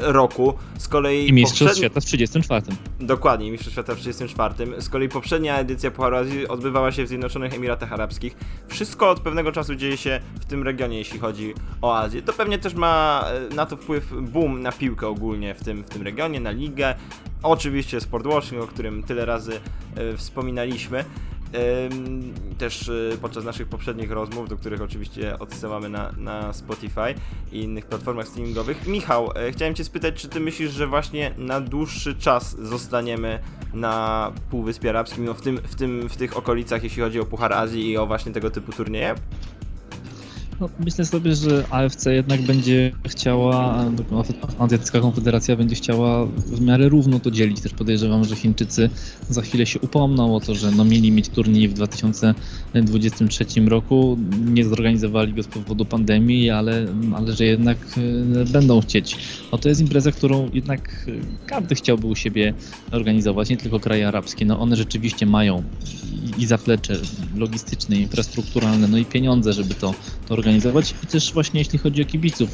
[0.00, 0.54] roku.
[0.78, 1.80] Z kolei I Mistrzostw poprzedni...
[1.80, 2.66] Świata w 34.
[3.00, 4.54] Dokładnie, Mistrzostw Świata w 34.
[4.82, 8.36] Z kolei poprzednia edycja Pucharu Azji odbywała się w Zjednoczonych Emiratach Arabskich.
[8.68, 12.22] Wszystko od pewnego czasu dzieje się w tym regionie, jeśli chodzi o Azję.
[12.22, 15.88] To pewnie też ma na to wpływ boom na piłkę ogólnie w tym tym, w
[15.88, 16.94] tym regionie, na ligę.
[17.42, 19.60] Oczywiście sport watching, o którym tyle razy
[19.96, 21.04] e, wspominaliśmy.
[22.58, 27.14] Też e, podczas naszych poprzednich rozmów, do których oczywiście odsyłamy na, na Spotify
[27.52, 28.86] i innych platformach streamingowych.
[28.86, 33.38] Michał, e, chciałem Cię spytać, czy Ty myślisz, że właśnie na dłuższy czas zostaniemy
[33.74, 37.52] na Półwyspie Arabskim, no w, tym, w, tym, w tych okolicach, jeśli chodzi o Puchar
[37.52, 39.14] Azji i o właśnie tego typu turnieje?
[40.60, 43.84] No, myślę sobie, że AFC jednak będzie chciała,
[44.58, 47.60] Azjatycka Konfederacja będzie chciała w miarę równo to dzielić.
[47.60, 48.90] Też podejrzewam, że Chińczycy
[49.28, 54.18] za chwilę się upomną o to, że no mieli mieć turniej w 2023 roku.
[54.44, 57.78] Nie zorganizowali go z powodu pandemii, ale, ale że jednak
[58.40, 59.16] e, będą chcieć.
[59.52, 61.06] No to jest impreza, którą jednak
[61.46, 62.54] każdy chciałby u siebie
[62.90, 64.46] organizować, nie tylko kraje arabskie.
[64.46, 65.62] No one rzeczywiście mają
[66.38, 66.96] i, i zaplecze
[67.36, 69.94] logistyczne, infrastrukturalne, no i pieniądze, żeby to,
[70.26, 70.45] to organizować.
[70.52, 72.50] I też właśnie jeśli chodzi o kibiców,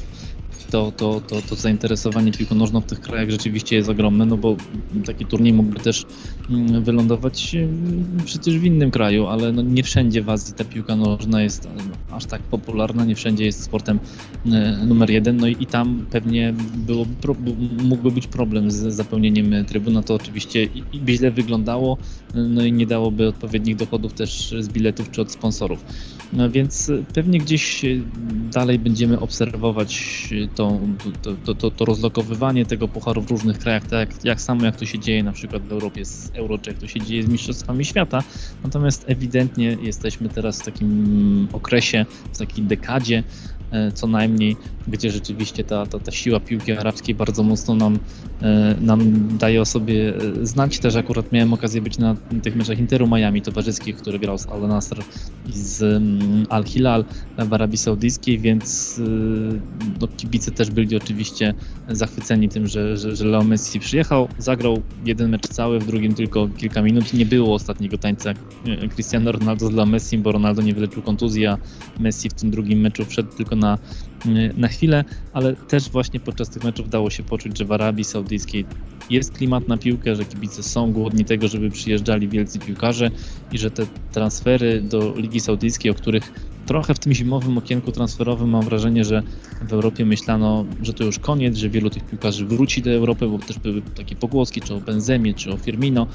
[0.73, 4.57] to, to, to, to zainteresowanie piłką w tych krajach rzeczywiście jest ogromne, no bo
[5.07, 6.05] taki turniej mógłby też
[6.51, 10.97] mm, wylądować mm, przecież w innym kraju, ale no nie wszędzie w Azji ta piłka
[10.97, 11.69] nożna jest
[12.11, 14.01] aż tak popularna, nie wszędzie jest sportem
[14.47, 17.07] e, numer jeden, no i, tam pewnie było,
[17.83, 21.99] mógłby być problem z zapełnieniem trybun, no to oczywiście i, i źle wyglądało,
[22.35, 25.85] no i nie dałoby odpowiednich dochodów też z biletów czy od sponsorów.
[26.33, 27.85] No więc pewnie gdzieś
[28.53, 30.03] dalej będziemy obserwować
[30.55, 30.62] to,
[31.44, 34.98] to, to, to rozlokowywanie tego pucharu w różnych krajach, tak jak samo jak to się
[34.98, 38.22] dzieje na przykład w Europie z Euro, czy jak to się dzieje z Mistrzostwami Świata.
[38.64, 43.22] Natomiast ewidentnie jesteśmy teraz w takim okresie, w takiej dekadzie,
[43.95, 44.57] co najmniej,
[44.89, 47.99] gdzie rzeczywiście ta, ta, ta siła piłki arabskiej bardzo mocno nam,
[48.43, 50.79] e, nam daje o sobie e, znać.
[50.79, 54.69] Też akurat miałem okazję być na tych meczach Interu Miami towarzyskich, który grał z Al
[54.69, 55.03] Nasr
[55.49, 57.05] i z mm, Al Hilal
[57.39, 59.01] w Arabii Saudyjskiej, więc
[60.01, 61.55] no, kibice też byli oczywiście
[61.89, 66.49] zachwyceni tym, że, że, że Leo Messi przyjechał, zagrał jeden mecz cały, w drugim tylko
[66.49, 67.15] kilka minut.
[67.15, 68.35] Nie było ostatniego tańca
[68.95, 71.59] Cristiano Ronaldo Leo Messi, bo Ronaldo nie wyleczył kontuzji, a
[72.01, 73.62] Messi w tym drugim meczu wszedł tylko na,
[74.57, 78.64] na chwilę, ale też właśnie podczas tych meczów dało się poczuć, że w Arabii Saudyjskiej
[79.11, 83.11] jest klimat na piłkę, że kibice są głodni tego, żeby przyjeżdżali wielcy piłkarze
[83.53, 86.33] i że te transfery do Ligi Saudyjskiej, o których
[86.67, 89.23] trochę w tym zimowym okienku transferowym mam wrażenie, że
[89.69, 93.38] w Europie myślano, że to już koniec, że wielu tych piłkarzy wróci do Europy, bo
[93.38, 96.07] też były takie pogłoski, czy o Benzemie, czy o Firmino,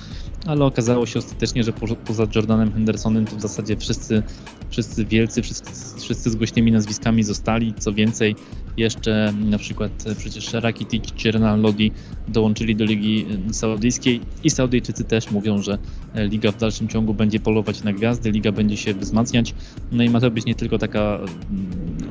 [0.45, 1.73] ale okazało się ostatecznie, że
[2.05, 4.23] poza Jordanem Hendersonem to w zasadzie wszyscy,
[4.69, 7.73] wszyscy wielcy, wszyscy, wszyscy z głośnymi nazwiskami zostali.
[7.79, 8.35] Co więcej,
[8.77, 11.91] jeszcze na przykład przecież Rakitic czy Renan Lodi
[12.27, 15.77] dołączyli do Ligi Saudyjskiej i Saudyjczycy też mówią, że
[16.15, 19.53] Liga w dalszym ciągu będzie polować na gwiazdy, Liga będzie się wzmacniać,
[19.91, 21.19] no i ma to być nie tylko taka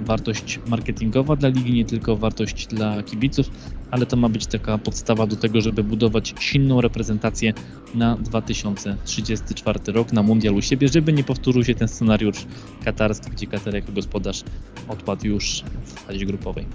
[0.06, 3.50] wartość marketingowa dla ligi, nie tylko wartość dla kibiców,
[3.90, 7.54] ale to ma być taka podstawa do tego, żeby budować silną reprezentację
[7.94, 12.46] na 2034 rok na Mundial u siebie, żeby nie powtórzył się ten scenariusz
[12.84, 14.42] katarski, gdzie Katar jako gospodarz
[14.88, 16.66] odpadł już w fazie grupowej.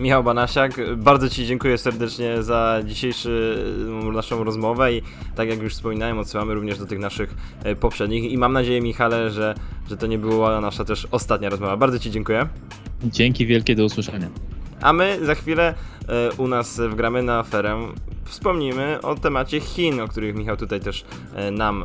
[0.00, 3.28] Michał Banasiak, bardzo Ci dziękuję serdecznie za dzisiejszą
[4.12, 5.02] naszą rozmowę i
[5.34, 7.34] tak jak już wspominałem, odsyłamy również do tych naszych
[7.64, 9.54] e, poprzednich i mam nadzieję Michale, że,
[9.88, 11.76] że to nie była nasza też ostatnia rozmowa.
[11.76, 12.48] Bardzo Ci dziękuję.
[13.04, 14.28] Dzięki wielkie, do usłyszenia.
[14.80, 15.74] A my za chwilę
[16.08, 17.88] e, u nas w Gramy na Aferę
[18.24, 21.84] wspomnimy o temacie Chin, o których Michał tutaj też e, nam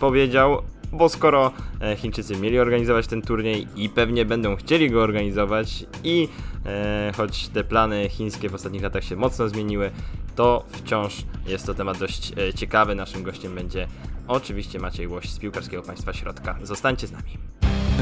[0.00, 5.84] powiedział bo skoro e, Chińczycy mieli organizować ten turniej i pewnie będą chcieli go organizować
[6.04, 6.28] i
[6.66, 9.90] e, choć te plany chińskie w ostatnich latach się mocno zmieniły,
[10.36, 12.94] to wciąż jest to temat dość e, ciekawy.
[12.94, 13.88] Naszym gościem będzie
[14.28, 16.58] oczywiście Maciej Łoś z Piłkarskiego Państwa Środka.
[16.62, 17.38] Zostańcie z nami.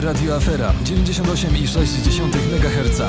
[0.03, 2.23] Radio Afera 98,6
[2.53, 3.03] MHz.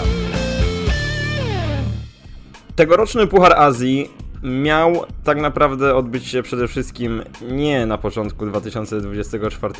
[2.75, 4.09] Tegoroczny Puchar Azji
[4.43, 9.73] miał tak naprawdę odbyć się przede wszystkim nie na początku 2024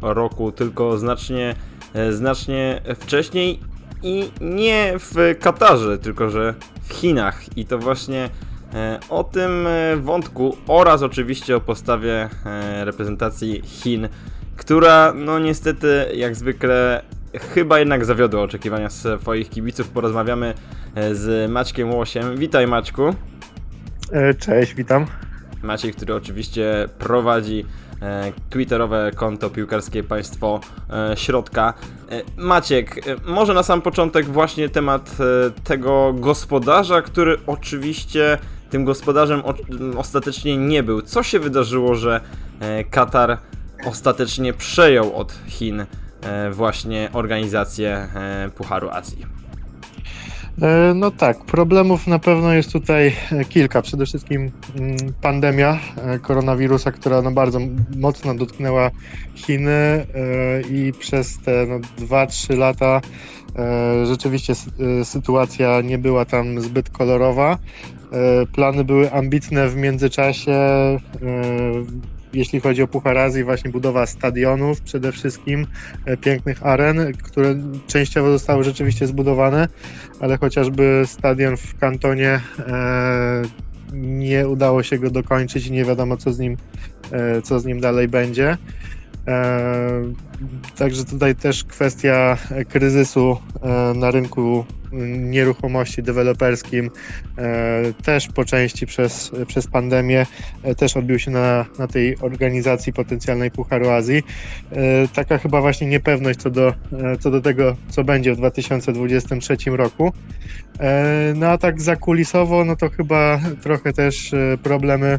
[0.00, 1.54] roku, tylko znacznie,
[1.94, 3.60] e, znacznie wcześniej
[4.02, 7.56] i nie w Katarze, tylko że w Chinach.
[7.58, 8.30] I to właśnie
[8.74, 12.28] e, o tym e, wątku oraz oczywiście o postawie
[12.84, 14.08] reprezentacji Chin,
[14.56, 17.02] która no niestety jak zwykle
[17.54, 19.88] chyba jednak zawiodła oczekiwania swoich kibiców.
[19.88, 20.54] Porozmawiamy
[21.12, 22.36] z Maćkiem Łosiem.
[22.36, 23.14] Witaj Maćku.
[24.12, 25.06] E, cześć, witam.
[25.62, 27.64] Maciej, który oczywiście prowadzi
[28.02, 31.74] e, twitterowe konto piłkarskie Państwo e, Środka.
[32.36, 35.16] Maciek, może na sam początek właśnie temat
[35.64, 38.38] tego gospodarza, który oczywiście
[38.70, 39.42] tym gospodarzem
[39.96, 41.02] ostatecznie nie był.
[41.02, 42.20] Co się wydarzyło, że
[42.90, 43.38] Katar
[43.86, 45.86] ostatecznie przejął od Chin
[46.50, 48.08] właśnie organizację
[48.54, 49.26] Pucharu Azji?
[50.62, 53.82] E, no tak, problemów na pewno jest tutaj e, kilka.
[53.82, 57.58] Przede wszystkim mm, pandemia e, koronawirusa, która no bardzo
[57.96, 58.90] mocno dotknęła
[59.34, 60.06] Chiny
[60.70, 63.00] i przez te no 2-3 lata
[64.04, 64.54] rzeczywiście
[65.04, 67.58] sytuacja nie była tam zbyt kolorowa.
[68.52, 70.58] Plany były ambitne w międzyczasie
[72.32, 75.66] jeśli chodzi o Puchar Azji, właśnie budowa stadionów przede wszystkim,
[76.04, 77.54] e, pięknych aren, które
[77.86, 79.68] częściowo zostały rzeczywiście zbudowane,
[80.20, 83.42] ale chociażby stadion w kantonie e,
[83.92, 86.56] nie udało się go dokończyć i nie wiadomo co z nim,
[87.12, 88.56] e, co z nim dalej będzie.
[90.76, 92.36] Także tutaj też kwestia
[92.68, 93.36] kryzysu
[93.94, 96.90] na rynku nieruchomości deweloperskim
[97.38, 100.26] e, też po części przez, przez pandemię
[100.62, 104.22] e, też odbił się na, na tej organizacji potencjalnej Pucharu Azji.
[104.72, 106.74] E, taka chyba właśnie niepewność co do,
[107.20, 110.12] co do tego, co będzie w 2023 roku.
[111.34, 114.30] No a tak zakulisowo, no to chyba trochę też
[114.62, 115.18] problemy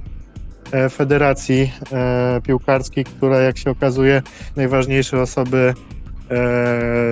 [0.91, 1.71] Federacji
[2.43, 4.21] Piłkarskiej, która jak się okazuje
[4.55, 5.73] najważniejsze osoby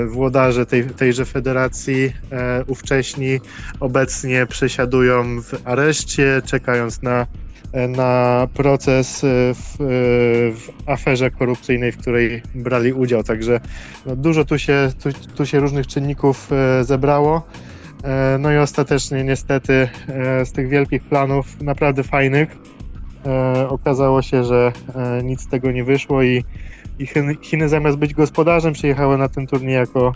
[0.08, 3.40] włodarze tej, tejże federacji e, ówcześni
[3.80, 7.28] obecnie przesiadują w areszcie, czekając na,
[7.90, 9.22] na proces
[9.54, 9.76] w,
[10.56, 13.24] w aferze korupcyjnej, w której brali udział.
[13.24, 13.60] Także
[14.06, 17.48] no, dużo tu się, tu, tu się różnych czynników e, zebrało.
[18.40, 19.90] No i ostatecznie niestety
[20.44, 22.58] z tych wielkich planów, naprawdę fajnych,
[23.70, 24.72] okazało się, że
[25.24, 26.44] nic z tego nie wyszło i
[27.00, 30.14] i Chiny, Chiny zamiast być gospodarzem przyjechały na ten turniej jako,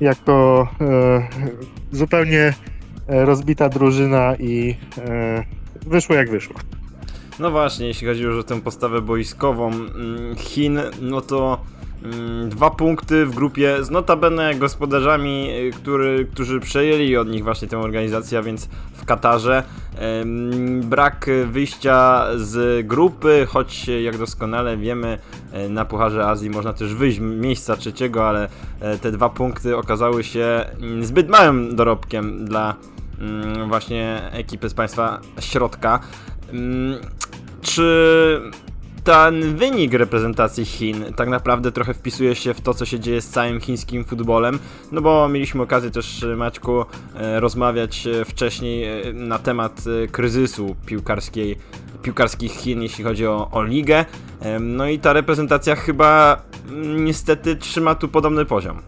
[0.00, 1.28] jako e,
[1.92, 2.54] zupełnie
[3.08, 5.44] e, rozbita drużyna i e,
[5.86, 6.56] wyszło jak wyszło.
[7.38, 11.60] No właśnie, jeśli chodzi już o tę postawę boiskową mm, Chin, no to
[12.48, 17.78] dwa punkty w grupie z notabene gospodarzami, y, który, którzy przejęli od nich właśnie tę
[17.78, 19.62] organizację, a więc w Katarze.
[20.82, 25.18] Brak wyjścia z grupy, choć jak doskonale wiemy,
[25.52, 28.48] e, na Pucharze Azji można też wyjść miejsca trzeciego, ale
[28.80, 32.74] e, te dwa punkty okazały się mm, zbyt małym dorobkiem dla
[33.20, 36.00] mm, właśnie ekipy z państwa środka.
[36.52, 37.00] Mm,
[37.62, 38.40] czy
[39.04, 43.28] ten wynik reprezentacji Chin tak naprawdę trochę wpisuje się w to, co się dzieje z
[43.28, 44.58] całym chińskim futbolem,
[44.92, 51.58] no bo mieliśmy okazję też, Maćku, e, rozmawiać e, wcześniej e, na temat kryzysu piłkarskiej,
[52.02, 54.04] piłkarskich Chin, jeśli chodzi o, o ligę,
[54.60, 58.80] no i ta reprezentacja chyba mm, niestety trzyma tu podobny poziom.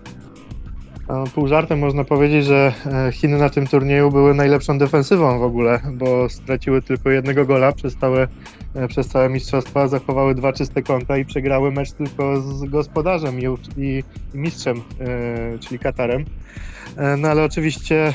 [1.35, 2.72] Pół żartem można powiedzieć, że
[3.12, 7.96] Chiny na tym turnieju były najlepszą defensywą w ogóle, bo straciły tylko jednego gola przez
[7.96, 8.55] całe E,
[8.88, 13.44] przez całe mistrzostwa, zachowały dwa czyste konta i przegrały mecz tylko z gospodarzem i,
[13.76, 14.02] i,
[14.34, 16.24] i mistrzem, e, czyli Katarem.
[16.96, 18.12] E, no ale oczywiście,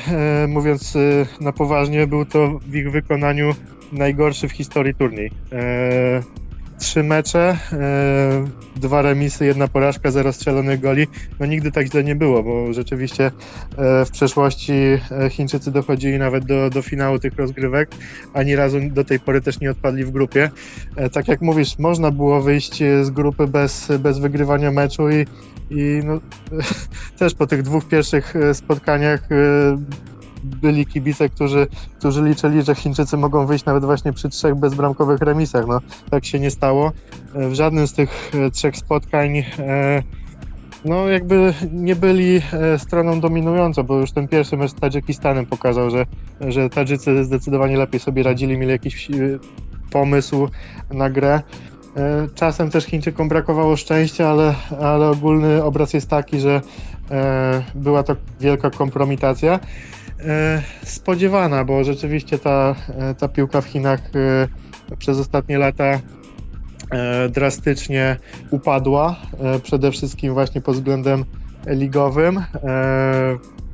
[0.47, 0.97] mówiąc
[1.41, 3.51] na poważnie, był to w ich wykonaniu
[3.91, 5.31] najgorszy w historii turniej
[6.81, 11.07] trzy mecze, e, dwa remisy, jedna porażka, zero strzelonych goli.
[11.39, 16.45] No nigdy tak źle nie było, bo rzeczywiście e, w przeszłości e, Chińczycy dochodzili nawet
[16.45, 17.89] do, do finału tych rozgrywek.
[18.33, 20.51] Ani razu do tej pory też nie odpadli w grupie.
[21.11, 25.25] Tak jak mówisz, można było wyjść z grupy bez, bez wygrywania meczu i,
[25.69, 26.19] i no,
[27.19, 29.27] też po tych dwóch pierwszych spotkaniach
[30.43, 31.67] byli kibice, którzy,
[31.97, 35.67] którzy liczyli, że Chińczycy mogą wyjść nawet właśnie przy trzech bezbramkowych remisach.
[35.67, 35.79] No,
[36.09, 36.91] tak się nie stało.
[37.35, 40.03] E, w żadnym z tych e, trzech spotkań e,
[40.85, 42.41] no jakby nie byli
[42.77, 46.05] stroną dominującą, bo już ten pierwszy mecz z Tadżykistanem pokazał, że,
[46.41, 49.07] że Tadżycy zdecydowanie lepiej sobie radzili, mieli jakiś
[49.91, 50.47] pomysł
[50.91, 51.41] na grę.
[52.35, 56.61] Czasem też Chińczykom brakowało szczęścia, ale, ale ogólny obraz jest taki, że
[57.75, 59.59] była to wielka kompromitacja.
[60.25, 65.99] E, spodziewana, bo rzeczywiście ta, e, ta piłka w Chinach e, przez ostatnie lata
[67.29, 68.17] drastycznie
[68.49, 69.15] upadła,
[69.63, 71.25] przede wszystkim właśnie pod względem
[71.67, 72.43] ligowym.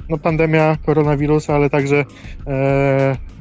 [0.10, 2.06] No, pandemia koronawirusa, ale także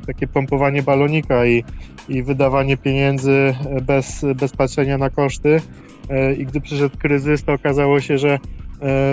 [0.06, 1.64] takie pompowanie balonika i,
[2.08, 5.60] i wydawanie pieniędzy bez, bez patrzenia na koszty.
[6.38, 8.38] I gdy przyszedł kryzys, to okazało się, że,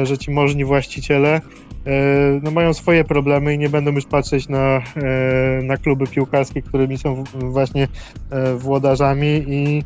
[0.04, 1.42] że ci możni właściciele
[1.86, 4.82] E, no mają swoje problemy i nie będą już patrzeć na, e,
[5.64, 7.88] na kluby piłkarskie, którymi są właśnie
[8.30, 9.84] e, włodarzami i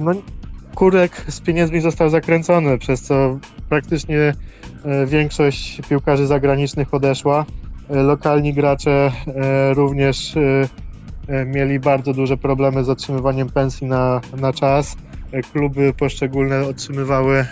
[0.00, 0.12] no,
[0.74, 3.38] kurek z pieniędzmi został zakręcony, przez co
[3.68, 4.34] praktycznie
[5.06, 7.46] większość piłkarzy zagranicznych odeszła.
[7.88, 9.12] Lokalni gracze
[9.74, 10.34] również
[11.46, 14.96] mieli bardzo duże problemy z otrzymywaniem pensji na, na czas.
[15.52, 17.46] Kluby poszczególne otrzymywały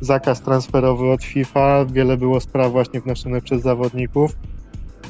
[0.00, 4.36] zakaz transferowy od FIFA, wiele było spraw właśnie wnoszonych przez zawodników.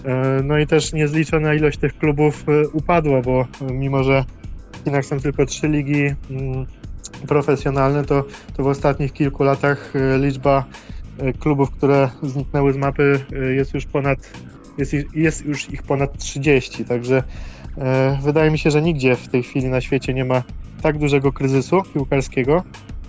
[0.05, 4.25] E, no i też niezliczona ilość tych klubów e, upadła, bo mimo, że
[4.73, 6.67] w Chinach są tylko trzy ligi mm,
[7.29, 8.25] profesjonalne, to,
[8.57, 10.65] to w ostatnich kilku latach e, liczba
[11.39, 13.25] klubów, które zniknęły z mapy
[13.57, 14.19] jest już ponad
[14.79, 17.23] jest, jest już ich ponad 30, także
[18.23, 20.43] wydaje mi się, że nigdzie w tej chwili na świecie nie ma
[20.83, 23.00] tak dużego kryzysu piłkarskiego, E,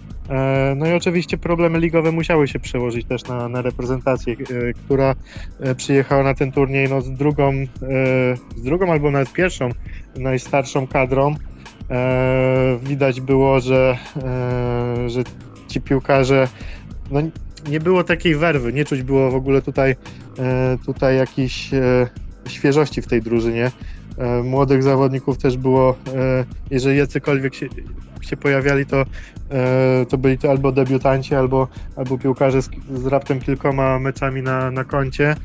[0.75, 5.15] no i oczywiście problemy ligowe musiały się przełożyć też na, na reprezentację, e, która
[5.59, 7.53] e, przyjechała na ten turniej no, z, drugą,
[8.55, 9.69] z drugą albo nawet pierwszą
[10.15, 11.35] najstarszą kadrą.
[12.83, 13.97] Widać było, że,
[15.07, 15.23] że
[15.67, 16.47] ci piłkarze
[17.11, 17.21] no,
[17.69, 19.95] nie było takiej werwy, nie czuć było w ogóle tutaj,
[20.85, 21.69] tutaj jakiejś
[22.47, 23.71] świeżości w tej drużynie.
[24.43, 25.95] Młodych zawodników też było,
[26.71, 27.67] jeżeli jacykolwiek się,
[28.21, 29.05] się pojawiali, to,
[29.51, 34.71] e, to byli to albo debiutanci, albo, albo piłkarze z, z raptem kilkoma meczami na,
[34.71, 35.35] na koncie.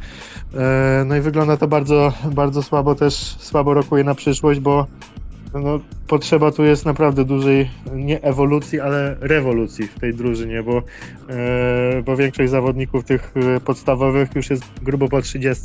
[0.55, 4.87] E, no i wygląda to bardzo, bardzo słabo, też słabo rokuje na przyszłość, bo
[5.55, 10.83] no, potrzeba tu jest naprawdę dużej, nie ewolucji, ale rewolucji w tej drużynie, bo,
[11.31, 13.35] e, bo większość zawodników tych
[13.65, 15.65] podstawowych już jest grubo po 30,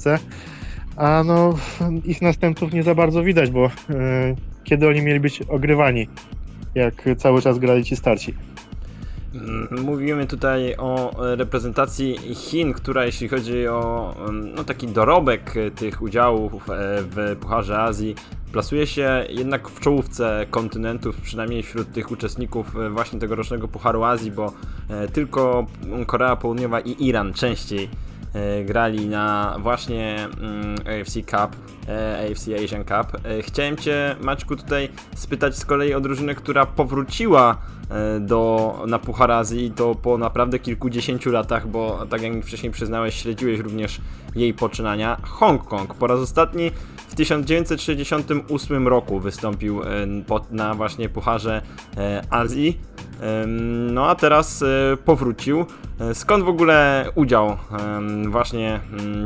[1.01, 1.53] a no
[2.05, 3.69] ich następców nie za bardzo widać, bo
[4.63, 6.07] kiedy oni mieli być ogrywani
[6.75, 8.33] jak cały czas grali ci starci.
[9.33, 16.01] Mm, mówimy tutaj o reprezentacji Chin, która jeśli chodzi o mm, no, taki dorobek tych
[16.01, 18.15] udziałów e, w Pucharze Azji,
[18.51, 24.31] plasuje się jednak w czołówce kontynentów, przynajmniej wśród tych uczestników e, właśnie tegorocznego Pucharu Azji,
[24.31, 24.53] bo
[24.89, 25.65] e, tylko
[26.05, 28.10] Korea Południowa i Iran częściej E,
[28.65, 31.55] grali na właśnie mm, AFC Cup,
[31.87, 33.25] e, AFC Asian Cup.
[33.25, 37.57] E, chciałem Cię, Maćku, tutaj spytać z kolei o drużynę, która powróciła
[38.19, 43.15] do, na Puchar Azji to po naprawdę kilkudziesięciu latach, bo tak jak mi wcześniej przyznałeś,
[43.15, 44.01] śledziłeś również
[44.35, 45.17] jej poczynania.
[45.23, 46.71] Hongkong po raz ostatni
[47.07, 49.81] w 1968 roku wystąpił
[50.51, 51.61] na właśnie Pucharze
[52.29, 52.79] Azji.
[53.91, 54.63] No a teraz
[55.05, 55.65] powrócił.
[56.13, 57.57] Skąd w ogóle udział
[58.29, 58.79] właśnie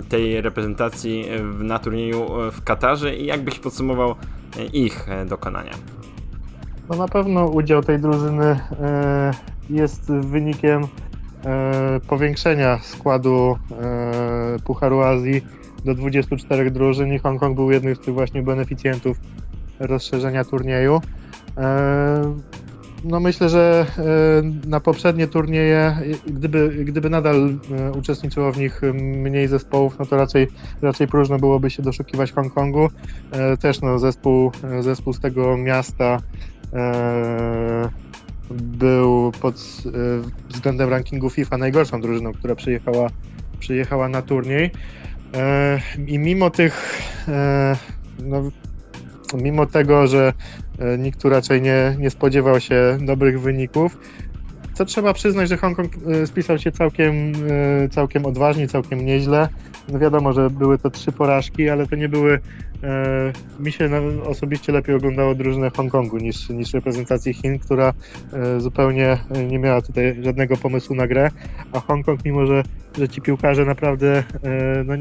[0.10, 1.26] tej reprezentacji
[1.60, 4.16] na turnieju w Katarze i jak byś podsumował
[4.74, 5.72] ich dokonania?
[6.90, 8.60] No na pewno udział tej drużyny
[9.70, 10.88] jest wynikiem
[12.08, 13.58] powiększenia składu
[14.66, 15.42] Pucharu Azji
[15.86, 19.18] do 24 drużyn i Hongkong był jednym z tych właśnie beneficjentów
[19.80, 21.02] rozszerzenia turnieju.
[23.06, 25.98] E, no myślę, że e, na poprzednie turnieje,
[26.28, 30.48] gdyby, gdyby nadal e, uczestniczyło w nich mniej zespołów, no to raczej,
[30.82, 32.90] raczej próżno byłoby się doszukiwać Hongkongu.
[33.60, 36.22] Też no, zespół, zespół z tego miasta
[38.50, 39.56] był pod
[40.50, 43.10] względem rankingu FIFA najgorszą drużyną, która przyjechała,
[43.60, 44.72] przyjechała na turniej.
[46.08, 47.02] I mimo tych
[48.24, 48.52] no,
[49.42, 50.65] mimo tego, że e,
[50.98, 53.98] nikt tu raczej nie, nie spodziewał się dobrych wyników,
[54.78, 57.34] to trzeba przyznać, że Hongkong e, spisał się całkiem,
[57.84, 59.50] e, całkiem odważnie, całkiem nieźle.
[59.90, 62.40] No wiadomo, że były to trzy porażki, ale to nie były.
[62.84, 63.90] E, mi się
[64.26, 67.94] osobiście lepiej oglądało drużynę Hongkongu niż, niż reprezentacji Chin, która
[68.34, 69.18] e, zupełnie
[69.48, 71.32] nie miała tutaj żadnego pomysłu na grę.
[71.72, 72.64] A Hongkong, mimo że,
[72.98, 74.94] że ci piłkarze naprawdę e, no,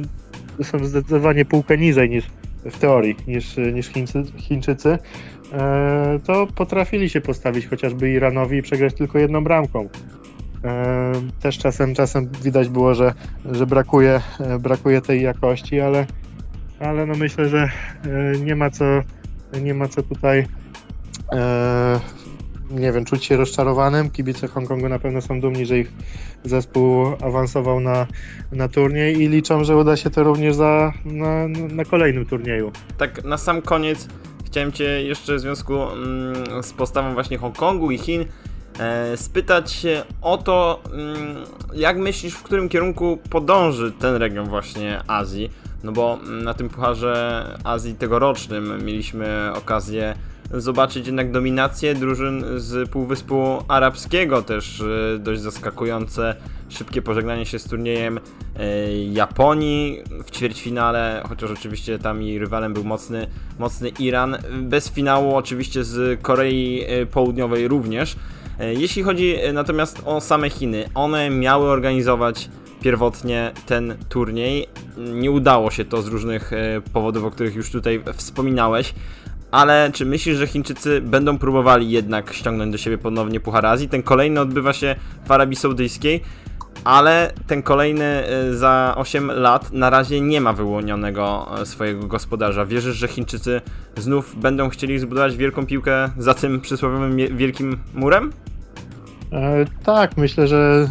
[0.65, 2.25] są zdecydowanie półkę niżej niż,
[2.65, 4.99] w teorii niż, niż Chińcy, Chińczycy,
[5.53, 9.89] e, to potrafili się postawić chociażby Iranowi i przegrać tylko jedną bramką.
[10.65, 13.15] E, też czasem, czasem widać było, że,
[13.51, 16.07] że brakuje, e, brakuje tej jakości, ale,
[16.81, 17.71] ale no myślę, że
[18.45, 18.85] nie ma co,
[19.63, 20.47] nie ma co tutaj
[22.75, 24.11] nie wiem, czuć się rozczarowanym.
[24.11, 25.93] Kibice Hongkongu na pewno są dumni, że ich
[26.45, 28.07] zespół awansował na,
[28.53, 32.73] na turniej i liczą, że uda się to również za, na, na kolejnym turnieju.
[32.99, 34.09] Tak na sam koniec
[34.47, 38.25] chciałem Cię jeszcze w związku mm, z postawą właśnie Hongkongu i Chin
[38.79, 39.87] e, spytać
[40.23, 41.37] o to, mm,
[41.75, 45.51] jak myślisz, w którym kierunku podąży ten region właśnie Azji?
[45.85, 50.15] No bo na tym Pucharze Azji tegorocznym mieliśmy okazję
[50.57, 56.37] zobaczyć jednak dominację drużyn z Półwyspu Arabskiego, też e, dość zaskakujące
[56.69, 58.21] szybkie pożegnanie się z turniejem
[58.57, 63.27] e, Japonii w ćwierćfinale, chociaż oczywiście tam i rywalem był mocny,
[63.59, 68.17] mocny Iran, bez finału oczywiście z Korei e, Południowej również.
[68.77, 72.49] Jeśli chodzi natomiast o same Chiny, one miały organizować
[72.81, 74.69] pierwotnie ten turniej.
[74.97, 76.51] Nie udało się to z różnych
[76.93, 78.95] powodów, o których już tutaj wspominałeś
[79.55, 83.89] ale czy myślisz, że Chińczycy będą próbowali jednak ściągnąć do siebie ponownie Puchar Azji?
[83.89, 84.97] Ten kolejny odbywa się
[85.27, 86.21] w Arabii Saudyjskiej,
[86.85, 92.67] ale ten kolejny y, za 8 lat na razie nie ma wyłonionego y, swojego gospodarza.
[92.67, 93.61] Wierzysz, że Chińczycy
[93.97, 98.33] znów będą chcieli zbudować wielką piłkę za tym przysłowiowym wielkim murem?
[99.33, 100.89] E, tak, myślę, że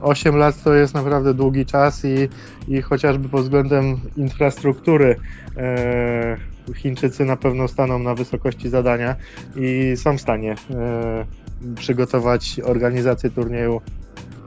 [0.00, 2.28] 8 e, lat to jest naprawdę długi czas i,
[2.68, 5.16] i chociażby pod względem infrastruktury
[5.56, 9.16] e, Chińczycy na pewno staną na wysokości zadania
[9.56, 11.24] i są w stanie e,
[11.76, 13.80] przygotować organizację turnieju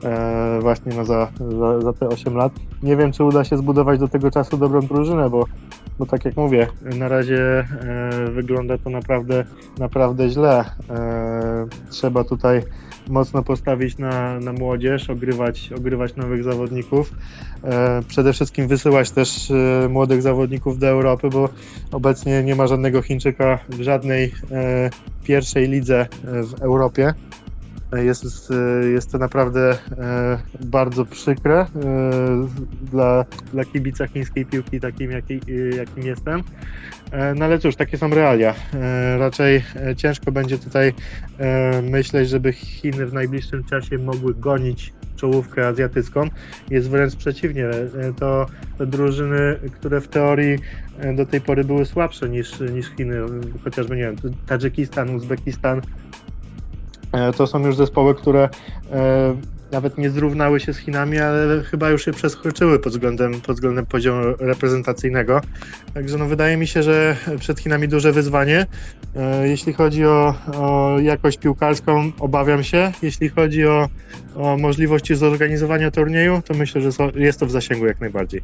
[0.04, 2.52] e, właśnie no za, za, za, te 8 lat.
[2.82, 5.44] Nie wiem, czy uda się zbudować do tego czasu dobrą drużynę, bo,
[5.98, 6.66] bo tak jak mówię,
[6.98, 9.44] na razie e, wygląda to naprawdę,
[9.78, 10.64] naprawdę źle.
[11.90, 12.62] Trzeba tutaj
[13.08, 17.12] mocno postawić na, na młodzież, ogrywać, ogrywać nowych zawodników.
[17.64, 21.48] E, przede wszystkim wysyłać też e, młodych zawodników do Europy, bo
[21.92, 24.90] obecnie nie ma żadnego Chińczyka w żadnej e,
[25.24, 27.14] pierwszej lidze w Europie.
[27.92, 28.52] Jest,
[28.92, 29.78] jest to naprawdę
[30.60, 31.66] bardzo przykre
[32.82, 35.40] dla, dla kibica chińskiej piłki, takim jaki,
[35.76, 36.42] jakim jestem.
[37.36, 38.54] No ale cóż, takie są realia.
[39.18, 39.64] Raczej
[39.96, 40.94] ciężko będzie tutaj
[41.82, 46.28] myśleć, żeby Chiny w najbliższym czasie mogły gonić czołówkę azjatycką.
[46.70, 47.64] Jest wręcz przeciwnie.
[48.18, 48.46] To,
[48.78, 50.58] to drużyny, które w teorii
[51.14, 53.16] do tej pory były słabsze niż, niż Chiny,
[53.64, 54.16] chociażby nie wiem,
[54.46, 56.07] Tadżykistan, Uzbekistan, E,
[57.36, 58.48] to są już zespoły, które
[58.92, 59.36] e,
[59.72, 63.86] nawet nie zrównały się z Chinami, ale chyba już się przeskroczyły pod względem, pod względem
[63.86, 65.40] poziomu reprezentacyjnego.
[65.94, 68.66] Także no wydaje mi się, że przed Chinami duże wyzwanie.
[69.16, 72.92] E, jeśli chodzi o, o jakość piłkarską, obawiam się.
[73.02, 73.88] Jeśli chodzi o,
[74.36, 78.42] o możliwości zorganizowania turnieju, to myślę, że jest to w zasięgu jak najbardziej.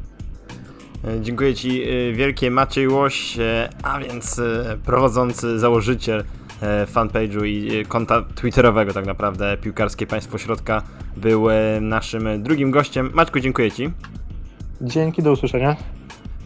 [1.21, 3.37] Dziękuję Ci wielkie Maciej Łoś,
[3.83, 4.41] a więc
[4.85, 6.44] prowadzący założyciel E,
[6.87, 10.83] fanpage'u i e, konta twitterowego tak naprawdę Piłkarskie Państwo Środka
[11.17, 13.11] był e, naszym drugim gościem.
[13.15, 13.91] Maćku, dziękuję Ci.
[14.81, 15.77] Dzięki, do usłyszenia.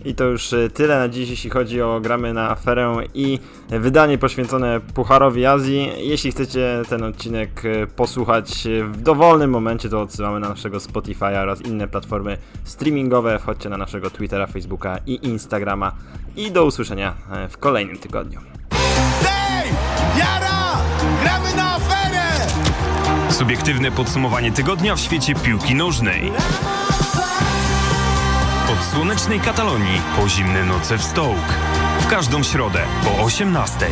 [0.04, 3.38] I to już e, tyle na dziś, jeśli chodzi o gramy na aferę i
[3.68, 5.90] wydanie poświęcone Pucharowi Azji.
[5.98, 11.60] Jeśli chcecie ten odcinek e, posłuchać w dowolnym momencie, to odsyłamy na naszego Spotify'a oraz
[11.60, 13.38] inne platformy streamingowe.
[13.38, 15.92] Wchodźcie na naszego Twittera, Facebooka i Instagrama.
[16.36, 18.40] I do usłyszenia e, w kolejnym tygodniu.
[20.18, 20.78] Jara!
[21.24, 21.38] Na!
[23.38, 26.32] Subiektywne podsumowanie tygodnia w świecie piłki nożnej.
[28.72, 31.54] Od słonecznej Katalonii po zimne noce w Stołk.
[32.00, 33.86] W każdą środę po 18.